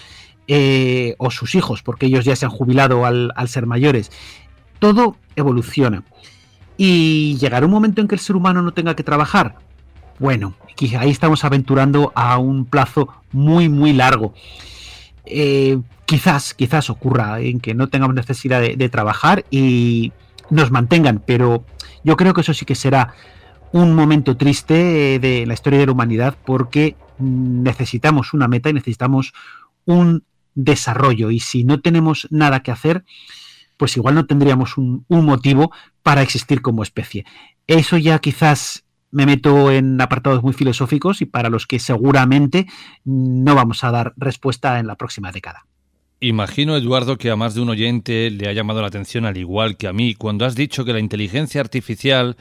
eh, 0.47 1.15
o 1.17 1.31
sus 1.31 1.55
hijos, 1.55 1.81
porque 1.81 2.07
ellos 2.07 2.25
ya 2.25 2.35
se 2.35 2.45
han 2.45 2.51
jubilado 2.51 3.05
al, 3.05 3.31
al 3.35 3.47
ser 3.47 3.65
mayores. 3.65 4.11
Todo 4.79 5.15
evoluciona. 5.35 6.03
Y 6.77 7.37
llegará 7.37 7.65
un 7.65 7.71
momento 7.71 8.01
en 8.01 8.07
que 8.07 8.15
el 8.15 8.21
ser 8.21 8.35
humano 8.35 8.61
no 8.61 8.71
tenga 8.71 8.95
que 8.95 9.03
trabajar. 9.03 9.55
Bueno, 10.19 10.55
ahí 10.97 11.09
estamos 11.09 11.43
aventurando 11.43 12.11
a 12.15 12.37
un 12.37 12.65
plazo 12.65 13.09
muy, 13.31 13.69
muy 13.69 13.93
largo. 13.93 14.33
Eh, 15.25 15.79
quizás, 16.05 16.53
quizás 16.53 16.89
ocurra 16.89 17.39
en 17.39 17.59
que 17.59 17.73
no 17.73 17.87
tengamos 17.87 18.15
necesidad 18.15 18.61
de, 18.61 18.89
trabajar 18.89 19.45
y 19.49 20.11
nos 20.49 20.71
mantengan, 20.71 21.21
pero 21.25 21.63
yo 22.03 22.17
creo 22.17 22.33
que 22.33 22.41
eso 22.41 22.53
sí 22.53 22.65
que 22.65 22.75
será 22.75 23.13
un 23.71 23.93
momento 23.93 24.35
triste 24.35 25.19
de 25.19 25.45
la 25.45 25.53
historia 25.53 25.79
de 25.79 25.85
la 25.85 25.91
humanidad 25.91 26.35
porque 26.43 26.95
necesitamos 27.19 28.33
una 28.33 28.47
meta 28.47 28.69
y 28.69 28.73
necesitamos 28.73 29.33
un 29.85 30.23
desarrollo 30.55 31.29
y 31.29 31.39
si 31.39 31.63
no 31.63 31.79
tenemos 31.79 32.27
nada 32.31 32.61
que 32.61 32.71
hacer, 32.71 33.05
pues 33.77 33.95
igual 33.95 34.15
no 34.15 34.25
tendríamos 34.25 34.77
un 34.77 35.05
motivo 35.07 35.71
para 36.03 36.23
existir 36.23 36.61
como 36.61 36.83
especie. 36.83 37.25
Eso 37.67 37.97
ya 37.97 38.17
quizás 38.19 38.83
me 39.11 39.25
meto 39.25 39.71
en 39.71 39.99
apartados 40.01 40.43
muy 40.43 40.53
filosóficos 40.53 41.21
y 41.21 41.25
para 41.25 41.49
los 41.49 41.67
que 41.67 41.79
seguramente 41.79 42.67
no 43.05 43.55
vamos 43.55 43.83
a 43.83 43.91
dar 43.91 44.13
respuesta 44.17 44.79
en 44.79 44.87
la 44.87 44.95
próxima 44.95 45.31
década. 45.31 45.65
Imagino, 46.21 46.75
Eduardo, 46.75 47.17
que 47.17 47.31
a 47.31 47.37
más 47.37 47.55
de 47.55 47.61
un 47.61 47.69
oyente 47.69 48.29
le 48.29 48.49
ha 48.49 48.53
llamado 48.53 48.81
la 48.81 48.87
atención, 48.87 49.25
al 49.25 49.37
igual 49.37 49.77
que 49.77 49.87
a 49.87 49.93
mí, 49.93 50.15
cuando 50.15 50.45
has 50.45 50.55
dicho 50.55 50.83
que 50.83 50.91
la 50.91 50.99
inteligencia 50.99 51.61
artificial 51.61 52.35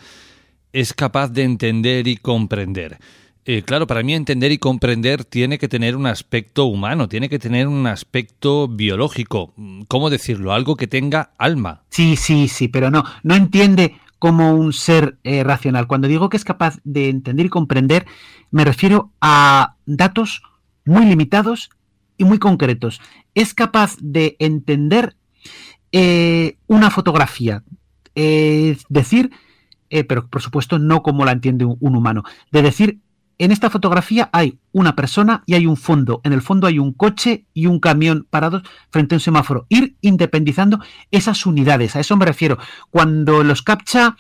es 0.73 0.93
capaz 0.93 1.29
de 1.29 1.45
entender 1.45 2.09
y 2.09 2.17
comprender. 2.17 2.99
Eh, 3.45 3.63
claro, 3.63 3.87
para 3.87 4.03
mí 4.03 4.15
entender 4.15 4.53
y 4.53 4.59
comprender 4.59 5.25
tiene 5.25 5.59
que 5.59 5.69
tener 5.69 5.97
un 5.97 6.07
aspecto 6.07 6.67
humano, 6.67 7.09
tiene 7.09 7.31
que 7.31 7.39
tener 7.39 7.67
un 7.67 7.87
aspecto 7.87 8.69
biológico. 8.69 9.55
¿Cómo 9.87 10.11
decirlo? 10.11 10.53
Algo 10.53 10.77
que 10.77 10.87
tenga 10.87 11.31
alma. 11.39 11.83
Sí, 11.89 12.17
sí, 12.17 12.49
sí, 12.49 12.69
pero 12.69 12.91
no, 12.91 13.05
no 13.23 13.35
entiende 13.37 13.95
como 14.19 14.55
un 14.55 14.73
ser 14.73 15.19
eh, 15.25 15.45
racional. 15.45 15.87
Cuando 15.87 16.09
digo 16.09 16.29
que 16.29 16.37
es 16.37 16.45
capaz 16.45 16.79
de 16.85 17.09
entender 17.09 17.47
y 17.47 17.51
comprender, 17.51 18.07
me 18.51 18.65
refiero 18.65 19.13
a 19.21 19.77
datos 19.87 20.43
muy 20.85 21.07
limitados 21.07 21.71
y 22.17 22.25
muy 22.25 22.39
concretos. 22.39 23.01
Es 23.35 23.55
capaz 23.55 23.97
de 24.01 24.37
entender 24.39 25.17
eh, 25.93 26.57
una 26.67 26.91
fotografía, 26.91 27.63
eh, 28.15 28.77
decir, 28.89 29.31
pero 30.07 30.27
por 30.29 30.43
supuesto 30.43 30.79
no 30.79 31.03
como 31.03 31.25
la 31.25 31.33
entiende 31.33 31.65
un, 31.65 31.79
un 31.81 31.97
humano, 31.97 32.25
de 32.53 32.63
decir 32.63 32.99
en 33.39 33.53
esta 33.53 33.71
fotografía 33.71 34.29
hay 34.33 34.59
una 34.73 34.97
persona 34.97 35.43
y 35.47 35.55
hay 35.55 35.67
un 35.67 35.77
fondo. 35.77 36.21
En 36.25 36.33
el 36.33 36.43
fondo 36.43 36.67
hay 36.67 36.79
un 36.79 36.93
coche 36.93 37.47
y 37.55 37.67
un 37.67 37.79
camión 37.79 38.27
parados 38.29 38.63
frente 38.91 39.15
a 39.15 39.17
un 39.17 39.21
semáforo. 39.21 39.67
Ir 39.69 39.97
independizando 40.01 40.81
esas 41.11 41.47
unidades. 41.47 41.95
A 41.97 42.01
eso 42.01 42.17
me 42.17 42.27
refiero. 42.27 42.59
Cuando 42.91 43.45
los 43.45 43.63
captcha 43.63 44.17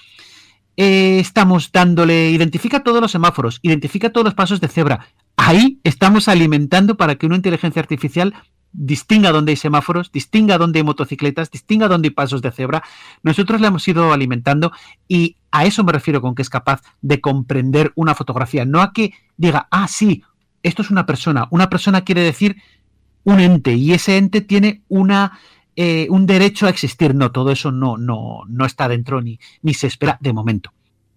eh, 0.77 1.19
estamos 1.19 1.73
dándole, 1.73 2.31
identifica 2.31 2.85
todos 2.85 3.01
los 3.01 3.11
semáforos, 3.11 3.59
identifica 3.63 4.11
todos 4.11 4.25
los 4.25 4.35
pasos 4.35 4.61
de 4.61 4.69
cebra. 4.69 5.09
Ahí 5.37 5.81
estamos 5.83 6.29
alimentando 6.29 6.97
para 6.97 7.17
que 7.17 7.27
una 7.27 7.37
inteligencia 7.37 7.81
artificial 7.81 8.35
distinga 8.73 9.33
dónde 9.33 9.53
hay 9.53 9.57
semáforos, 9.57 10.13
distinga 10.13 10.59
dónde 10.59 10.81
hay 10.81 10.85
motocicletas, 10.85 11.51
distinga 11.51 11.89
dónde 11.89 12.09
hay 12.09 12.15
pasos 12.15 12.43
de 12.43 12.51
cebra. 12.51 12.83
Nosotros 13.23 13.61
le 13.61 13.69
hemos 13.69 13.87
ido 13.89 14.13
alimentando 14.13 14.73
y 15.07 15.37
a 15.51 15.65
eso 15.65 15.85
me 15.85 15.93
refiero 15.93 16.21
con 16.21 16.35
que 16.35 16.43
es 16.43 16.51
capaz 16.51 16.83
de 17.01 17.21
comprender 17.21 17.93
una 17.95 18.15
fotografía, 18.15 18.65
no 18.65 18.81
a 18.81 18.93
que 18.93 19.13
diga, 19.37 19.69
ah, 19.71 19.89
sí, 19.89 20.23
esto 20.63 20.83
es 20.83 20.91
una 20.91 21.07
persona. 21.07 21.49
Una 21.51 21.71
persona 21.71 22.03
quiere 22.03 22.23
decir 22.23 22.57
un 23.25 23.41
ente 23.41 23.75
y 23.75 23.93
ese 23.93 24.17
ente 24.17 24.41
tiene 24.41 24.83
una, 24.89 25.39
eh, 25.77 26.07
un 26.11 26.27
derecho 26.27 26.67
a 26.67 26.71
existir. 26.71 27.15
No, 27.15 27.33
todo 27.33 27.51
eso 27.51 27.73
no, 27.73 27.97
no, 27.97 28.43
no 28.49 28.65
está 28.65 28.89
dentro 28.89 29.21
ni, 29.21 29.39
ni 29.63 29.75
se 29.75 29.87
espera 29.87 30.19
de 30.21 30.33
momento. 30.33 30.73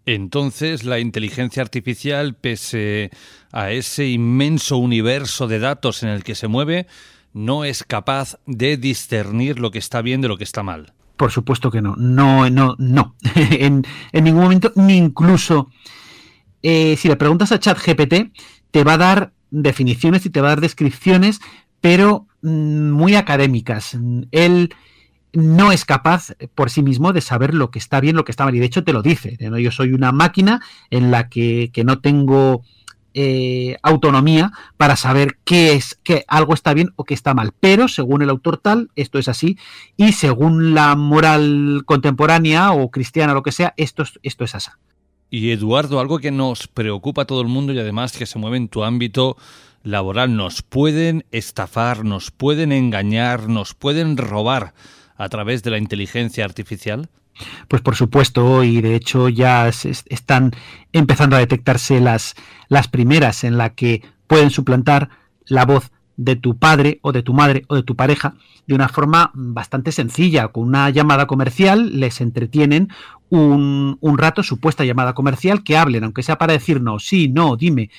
Entonces, 0.06 0.84
la 0.84 1.00
inteligencia 1.00 1.62
artificial, 1.62 2.34
pese 2.34 3.12
a 3.52 3.72
ese 3.72 4.08
inmenso 4.08 4.78
universo 4.78 5.48
de 5.48 5.60
datos 5.60 6.02
en 6.02 6.10
el 6.10 6.24
que 6.24 6.34
se 6.34 6.48
mueve, 6.48 6.88
no 7.34 7.66
es 7.66 7.84
capaz 7.84 8.38
de 8.46 8.78
discernir 8.78 9.60
lo 9.60 9.72
que 9.72 9.80
está 9.80 10.02
bien 10.02 10.22
de 10.22 10.28
lo 10.28 10.38
que 10.38 10.44
está 10.44 10.64
mal. 10.64 10.94
Por 11.18 11.32
supuesto 11.32 11.70
que 11.72 11.82
no. 11.82 11.96
No, 11.96 12.50
no, 12.50 12.76
no. 12.80 13.16
en, 13.36 13.84
ningún 14.14 14.44
momento, 14.44 14.72
ni 14.76 14.98
incluso 14.98 15.70
eh, 16.64 16.96
si 16.98 17.08
le 17.08 17.16
preguntas 17.16 17.52
a 17.52 17.60
ChatGPT, 17.60 18.34
te 18.72 18.84
va 18.84 18.94
a 18.94 18.98
dar 18.98 19.34
definiciones 19.52 20.26
y 20.26 20.30
te 20.30 20.42
va 20.42 20.48
a 20.48 20.52
dar 20.52 20.62
descripciones, 20.62 21.40
pero 21.80 22.28
mmm, 22.42 22.92
muy 22.92 23.16
académicas. 23.16 23.98
Él 24.32 24.74
no 25.34 25.72
es 25.72 25.86
capaz 25.86 26.34
por 26.56 26.70
sí 26.70 26.84
mismo 26.84 27.14
de 27.14 27.22
saber 27.22 27.54
lo 27.54 27.72
que 27.72 27.80
está 27.80 28.00
bien, 28.02 28.16
lo 28.16 28.26
que 28.26 28.32
está 28.32 28.46
mal. 28.46 28.56
Y 28.56 28.60
de 28.60 28.66
hecho 28.66 28.84
te 28.84 28.94
lo 28.94 29.02
dice. 29.02 29.38
Yo 29.40 29.72
soy 29.72 29.94
una 29.94 30.12
máquina 30.12 30.62
en 30.90 31.12
la 31.12 31.30
que, 31.30 31.70
que 31.74 31.84
no 31.84 32.00
tengo 32.00 32.64
eh, 33.14 33.78
autonomía 33.84 34.52
para 34.78 34.96
saber 34.96 35.38
qué 35.44 35.74
es, 35.74 36.00
que 36.04 36.24
algo 36.28 36.54
está 36.54 36.74
bien 36.74 36.92
o 36.96 37.04
que 37.04 37.14
está 37.14 37.34
mal. 37.34 37.52
Pero 37.60 37.88
según 37.88 38.22
el 38.22 38.30
autor 38.30 38.58
tal, 38.58 38.90
esto 38.96 39.20
es 39.20 39.28
así, 39.28 39.58
y 39.98 40.14
según 40.14 40.74
la 40.74 40.96
moral 40.96 41.84
contemporánea 41.86 42.72
o 42.72 42.90
cristiana 42.90 43.34
lo 43.34 43.44
que 43.44 43.52
sea, 43.52 43.74
esto, 43.78 44.04
esto 44.24 44.44
es 44.44 44.56
así. 44.56 44.72
Y 45.30 45.52
Eduardo, 45.52 46.00
algo 46.00 46.20
que 46.20 46.32
nos 46.32 46.68
preocupa 46.68 47.22
a 47.22 47.26
todo 47.26 47.42
el 47.42 47.48
mundo 47.48 47.72
y 47.72 47.80
además 47.80 48.18
que 48.18 48.26
se 48.26 48.38
mueve 48.38 48.58
en 48.58 48.68
tu 48.68 48.84
ámbito 48.84 49.38
laboral, 49.84 50.36
nos 50.36 50.62
pueden 50.62 51.26
estafar, 51.32 52.04
nos 52.04 52.32
pueden 52.32 52.72
engañar, 52.72 53.48
nos 53.48 53.74
pueden 53.74 54.18
robar 54.18 54.74
a 55.16 55.30
través 55.30 55.64
de 55.64 55.72
la 55.72 55.78
inteligencia 55.78 56.44
artificial. 56.44 57.10
Pues 57.68 57.82
por 57.82 57.96
supuesto, 57.96 58.64
y 58.64 58.82
de 58.82 58.96
hecho 58.96 59.30
ya 59.30 59.68
están 59.68 60.52
empezando 60.94 61.36
a 61.36 61.40
detectarse 61.40 62.00
las, 62.00 62.36
las 62.68 62.88
primeras 62.88 63.44
en 63.44 63.58
la 63.58 63.72
que 63.72 64.04
pueden 64.28 64.50
suplantar 64.50 65.10
la 65.46 65.66
voz 65.66 65.92
de 66.18 66.36
tu 66.36 66.58
padre 66.58 67.00
o 67.02 67.12
de 67.12 67.24
tu 67.24 67.34
madre 67.34 67.64
o 67.68 67.76
de 67.76 67.84
tu 67.84 67.96
pareja 67.96 68.36
de 68.68 68.76
una 68.76 68.90
forma 68.90 69.32
bastante 69.34 69.92
sencilla. 69.92 70.50
Con 70.50 70.68
una 70.68 70.90
llamada 70.90 71.26
comercial 71.28 72.00
les 72.00 72.22
entretienen 72.22 72.90
un, 73.30 73.98
rato, 74.18 74.44
supuesta 74.44 74.86
llamada 74.86 75.14
comercial, 75.14 75.64
que 75.64 75.78
hablen, 75.78 76.04
aunque 76.04 76.24
sea 76.24 76.38
para 76.38 76.54
decirnos 76.54 77.06
sí, 77.06 77.28
no, 77.28 77.56
dime, 77.56 77.90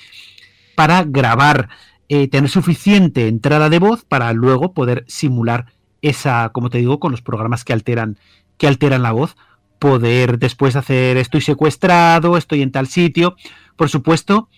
para 0.74 1.04
grabar, 1.04 1.68
eh, 2.08 2.28
tener 2.28 2.50
suficiente 2.50 3.28
entrada 3.28 3.70
de 3.70 3.78
voz 3.78 4.04
para 4.04 4.32
luego 4.32 4.72
poder 4.72 5.04
simular 5.08 5.66
esa, 6.02 6.50
como 6.50 6.68
te 6.68 6.78
digo, 6.78 7.00
con 7.00 7.12
los 7.12 7.22
programas 7.22 7.64
que 7.64 7.72
alteran, 7.72 8.18
que 8.58 8.66
alteran 8.66 9.02
la 9.02 9.12
voz, 9.12 9.36
poder 9.78 10.38
después 10.38 10.76
hacer 10.76 11.16
estoy 11.16 11.40
secuestrado, 11.40 12.36
estoy 12.36 12.62
en 12.62 12.70
tal 12.70 12.86
sitio. 12.86 13.36
Por 13.76 13.88
supuesto, 13.88 14.48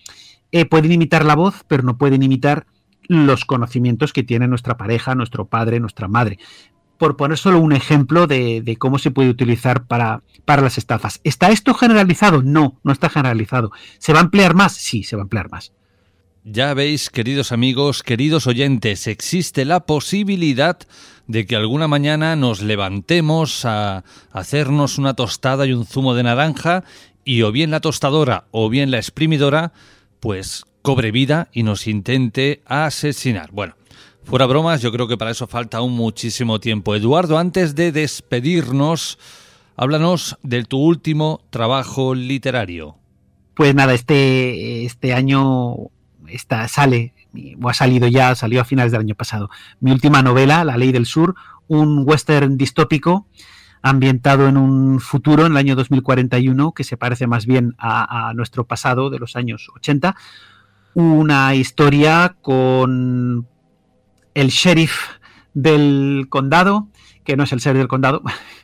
eh, 0.51 0.65
pueden 0.65 0.91
imitar 0.91 1.25
la 1.25 1.35
voz, 1.35 1.63
pero 1.67 1.83
no 1.83 1.97
pueden 1.97 2.23
imitar 2.23 2.67
los 3.07 3.45
conocimientos 3.45 4.13
que 4.13 4.23
tiene 4.23 4.47
nuestra 4.47 4.77
pareja, 4.77 5.15
nuestro 5.15 5.47
padre, 5.47 5.79
nuestra 5.79 6.07
madre. 6.07 6.37
Por 6.97 7.17
poner 7.17 7.37
solo 7.37 7.59
un 7.59 7.73
ejemplo 7.73 8.27
de, 8.27 8.77
cómo 8.79 8.99
se 8.99 9.11
puede 9.11 9.29
utilizar 9.29 9.85
para, 9.85 10.23
para 10.45 10.61
las 10.61 10.77
estafas. 10.77 11.19
¿Está 11.23 11.49
esto 11.49 11.73
generalizado? 11.73 12.41
No, 12.41 12.79
no 12.83 12.91
está 12.91 13.09
generalizado. 13.09 13.71
¿Se 13.97 14.13
va 14.13 14.19
a 14.19 14.23
emplear 14.23 14.55
más? 14.55 14.73
Sí, 14.73 15.03
se 15.03 15.15
va 15.15 15.23
a 15.23 15.25
emplear 15.25 15.49
más. 15.49 15.73
Ya 16.47 16.75
veis, 16.75 17.09
queridos 17.09 17.51
amigos, 17.51 18.03
queridos 18.03 18.45
oyentes, 18.45 19.07
existe 19.07 19.65
la 19.65 19.87
posibilidad 19.87 20.77
de 21.25 21.47
que 21.47 21.55
alguna 21.55 21.87
mañana 21.87 22.35
nos 22.35 22.61
levantemos 22.61 23.65
a 23.65 24.03
hacernos 24.31 24.99
una 24.99 25.15
tostada 25.15 25.65
y 25.65 25.73
un 25.73 25.87
zumo 25.87 26.13
de 26.13 26.21
naranja 26.21 26.83
y 27.23 27.41
o 27.41 27.51
bien 27.51 27.71
la 27.71 27.79
tostadora 27.79 28.45
o 28.51 28.69
bien 28.69 28.91
la 28.91 28.97
exprimidora, 28.97 29.73
pues 30.19 30.65
cobre 30.83 31.11
vida 31.11 31.49
y 31.51 31.63
nos 31.63 31.87
intente 31.87 32.61
asesinar. 32.67 33.49
Bueno, 33.51 33.73
fuera 34.23 34.45
bromas, 34.45 34.83
yo 34.83 34.91
creo 34.91 35.07
que 35.07 35.17
para 35.17 35.31
eso 35.31 35.47
falta 35.47 35.79
aún 35.79 35.93
muchísimo 35.93 36.59
tiempo. 36.59 36.93
Eduardo, 36.93 37.39
antes 37.39 37.73
de 37.73 37.91
despedirnos, 37.91 39.17
háblanos 39.75 40.37
de 40.43 40.63
tu 40.63 40.77
último 40.77 41.41
trabajo 41.49 42.13
literario. 42.13 42.97
Pues 43.55 43.73
nada, 43.73 43.95
este, 43.95 44.85
este 44.85 45.13
año 45.13 45.89
está, 46.29 46.67
sale, 46.67 47.13
o 47.61 47.69
ha 47.69 47.73
salido 47.73 48.07
ya, 48.07 48.35
salió 48.35 48.61
a 48.61 48.65
finales 48.65 48.91
del 48.91 49.01
año 49.01 49.15
pasado, 49.15 49.49
mi 49.79 49.91
última 49.91 50.21
novela, 50.21 50.63
La 50.63 50.77
Ley 50.77 50.91
del 50.91 51.05
Sur, 51.05 51.35
un 51.67 52.03
western 52.05 52.57
distópico 52.57 53.27
ambientado 53.81 54.47
en 54.47 54.57
un 54.57 54.99
futuro, 54.99 55.45
en 55.45 55.51
el 55.51 55.57
año 55.57 55.75
2041, 55.75 56.73
que 56.73 56.83
se 56.83 56.97
parece 56.97 57.27
más 57.27 57.45
bien 57.45 57.75
a, 57.77 58.29
a 58.29 58.33
nuestro 58.33 58.65
pasado 58.65 59.09
de 59.09 59.19
los 59.19 59.35
años 59.35 59.69
80, 59.75 60.15
una 60.95 61.53
historia 61.53 62.35
con 62.41 63.47
el 64.33 64.49
sheriff 64.49 64.95
del 65.53 66.27
condado, 66.29 66.89
que 67.23 67.35
no 67.35 67.43
es 67.43 67.51
el 67.51 67.59
sheriff 67.59 67.79
del 67.79 67.87
condado, 67.87 68.21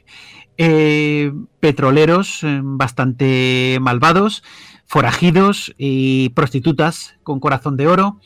eh, 0.57 1.33
petroleros 1.59 2.43
eh, 2.43 2.61
bastante 2.63 3.79
malvados, 3.81 4.43
forajidos 4.91 5.73
y 5.77 6.29
prostitutas 6.31 7.15
con 7.23 7.39
corazón 7.39 7.77
de 7.77 7.87
oro 7.87 8.19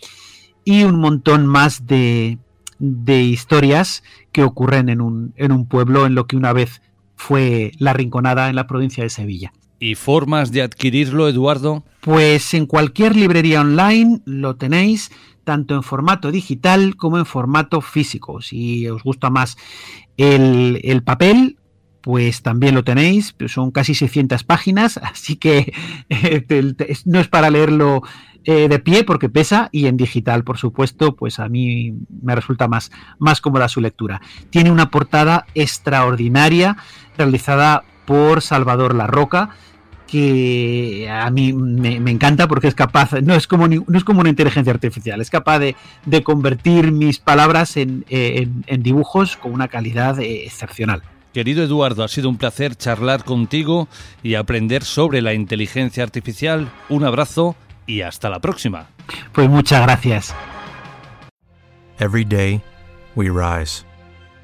y 0.63 0.81
un 0.83 0.99
montón 0.99 1.45
más 1.45 1.85
de, 1.85 2.39
de 2.79 3.21
historias 3.21 4.01
que 4.31 4.41
ocurren 4.41 4.89
en 4.89 4.99
un, 4.99 5.31
en 5.35 5.51
un 5.51 5.67
pueblo 5.67 6.07
en 6.07 6.15
lo 6.15 6.25
que 6.25 6.35
una 6.35 6.53
vez 6.53 6.81
fue 7.15 7.71
la 7.77 7.93
Rinconada 7.93 8.49
en 8.49 8.55
la 8.55 8.65
provincia 8.65 9.03
de 9.03 9.11
Sevilla. 9.11 9.53
¿Y 9.79 9.93
formas 9.93 10.51
de 10.51 10.63
adquirirlo, 10.63 11.27
Eduardo? 11.27 11.83
Pues 12.01 12.55
en 12.55 12.65
cualquier 12.65 13.15
librería 13.15 13.61
online 13.61 14.21
lo 14.25 14.55
tenéis, 14.55 15.11
tanto 15.43 15.75
en 15.75 15.83
formato 15.83 16.31
digital 16.31 16.95
como 16.95 17.19
en 17.19 17.27
formato 17.27 17.79
físico. 17.79 18.41
Si 18.41 18.89
os 18.89 19.03
gusta 19.03 19.29
más 19.29 19.55
el, 20.17 21.03
papel, 21.05 21.57
pues 22.05 22.43
también 22.43 22.75
lo 22.75 22.83
tenéis. 22.83 23.35
Son 23.47 23.71
casi 23.71 23.95
600 23.95 24.43
páginas, 24.43 24.97
así 25.03 25.37
que 25.37 25.73
eh, 26.09 26.73
no 27.05 27.19
es 27.19 27.27
para 27.27 27.49
leerlo 27.49 28.03
eh, 28.43 28.67
de 28.69 28.77
pie 28.77 29.03
porque 29.03 29.27
pesa 29.27 29.69
y 29.71 29.87
en 29.87 29.97
digital, 29.97 30.43
por 30.43 30.59
supuesto, 30.59 31.15
pues 31.15 31.39
a 31.39 31.49
mí 31.49 31.95
me 32.21 32.35
resulta 32.35 32.67
más, 32.67 32.91
más 33.17 33.41
cómoda 33.41 33.67
su 33.67 33.81
lectura. 33.81 34.21
Tiene 34.51 34.69
una 34.69 34.91
portada 34.91 35.47
extraordinaria 35.55 36.77
realizada 37.17 37.83
por 38.05 38.43
Salvador 38.43 38.93
La 38.93 39.07
Roca 39.07 39.49
que 40.05 41.09
a 41.09 41.31
mí 41.31 41.53
me, 41.53 42.11
encanta 42.11 42.47
porque 42.47 42.67
es 42.67 42.75
capaz, 42.75 43.13
no 43.23 43.33
es 43.33 43.47
como, 43.47 43.67
no 43.67 43.97
es 43.97 44.03
como 44.03 44.21
una 44.21 44.29
inteligencia 44.29 44.71
artificial, 44.71 45.19
es 45.19 45.31
capaz 45.31 45.57
de, 45.57 45.75
convertir 46.23 46.91
mis 46.91 47.17
palabras 47.17 47.75
en, 47.77 48.05
dibujos 48.77 49.37
con 49.37 49.53
una 49.53 49.67
calidad 49.67 50.19
eh, 50.19 50.45
excepcional. 50.45 51.01
Querido 51.35 51.65
Eduardo, 51.65 52.01
ha 52.05 52.07
sido 52.07 52.29
un 52.29 52.37
placer 52.37 52.77
charlar 52.77 53.25
contigo 53.25 53.89
y 54.23 54.35
aprender 54.35 54.85
sobre 54.85 55.21
la 55.21 55.33
inteligencia 55.33 56.01
artificial. 56.01 56.71
Un 56.87 57.03
abrazo 57.03 57.57
y 57.85 58.03
hasta 58.03 58.29
la 58.29 58.39
próxima. 58.39 58.87
Pues 59.33 59.49
muchas 59.49 59.81
gracias. 59.81 60.33
Every 61.99 62.23
day 62.23 62.61
we 63.17 63.25
rise, 63.29 63.83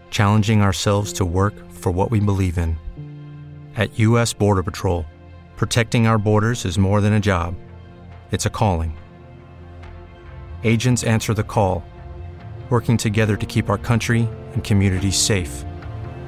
challenging 0.09 0.61
ourselves 0.61 1.13
to 1.13 1.23
work 1.23 1.53
for 1.71 1.93
what 1.93 2.11
we 2.11 2.19
believe 2.19 2.57
in. 2.57 2.75
At 3.77 3.97
US 3.97 4.33
Border 4.33 4.61
Patrol, 4.61 5.05
Protecting 5.55 6.07
our 6.07 6.17
borders 6.17 6.65
is 6.65 6.77
more 6.77 6.99
than 6.99 7.13
a 7.13 7.21
job, 7.21 7.55
it's 8.31 8.45
a 8.45 8.49
calling. 8.49 8.97
Agents 10.65 11.05
answer 11.05 11.33
the 11.33 11.41
call, 11.41 11.85
working 12.69 12.97
together 12.97 13.37
to 13.37 13.45
keep 13.45 13.69
our 13.69 13.77
country 13.77 14.27
and 14.53 14.61
communities 14.61 15.15
safe. 15.15 15.63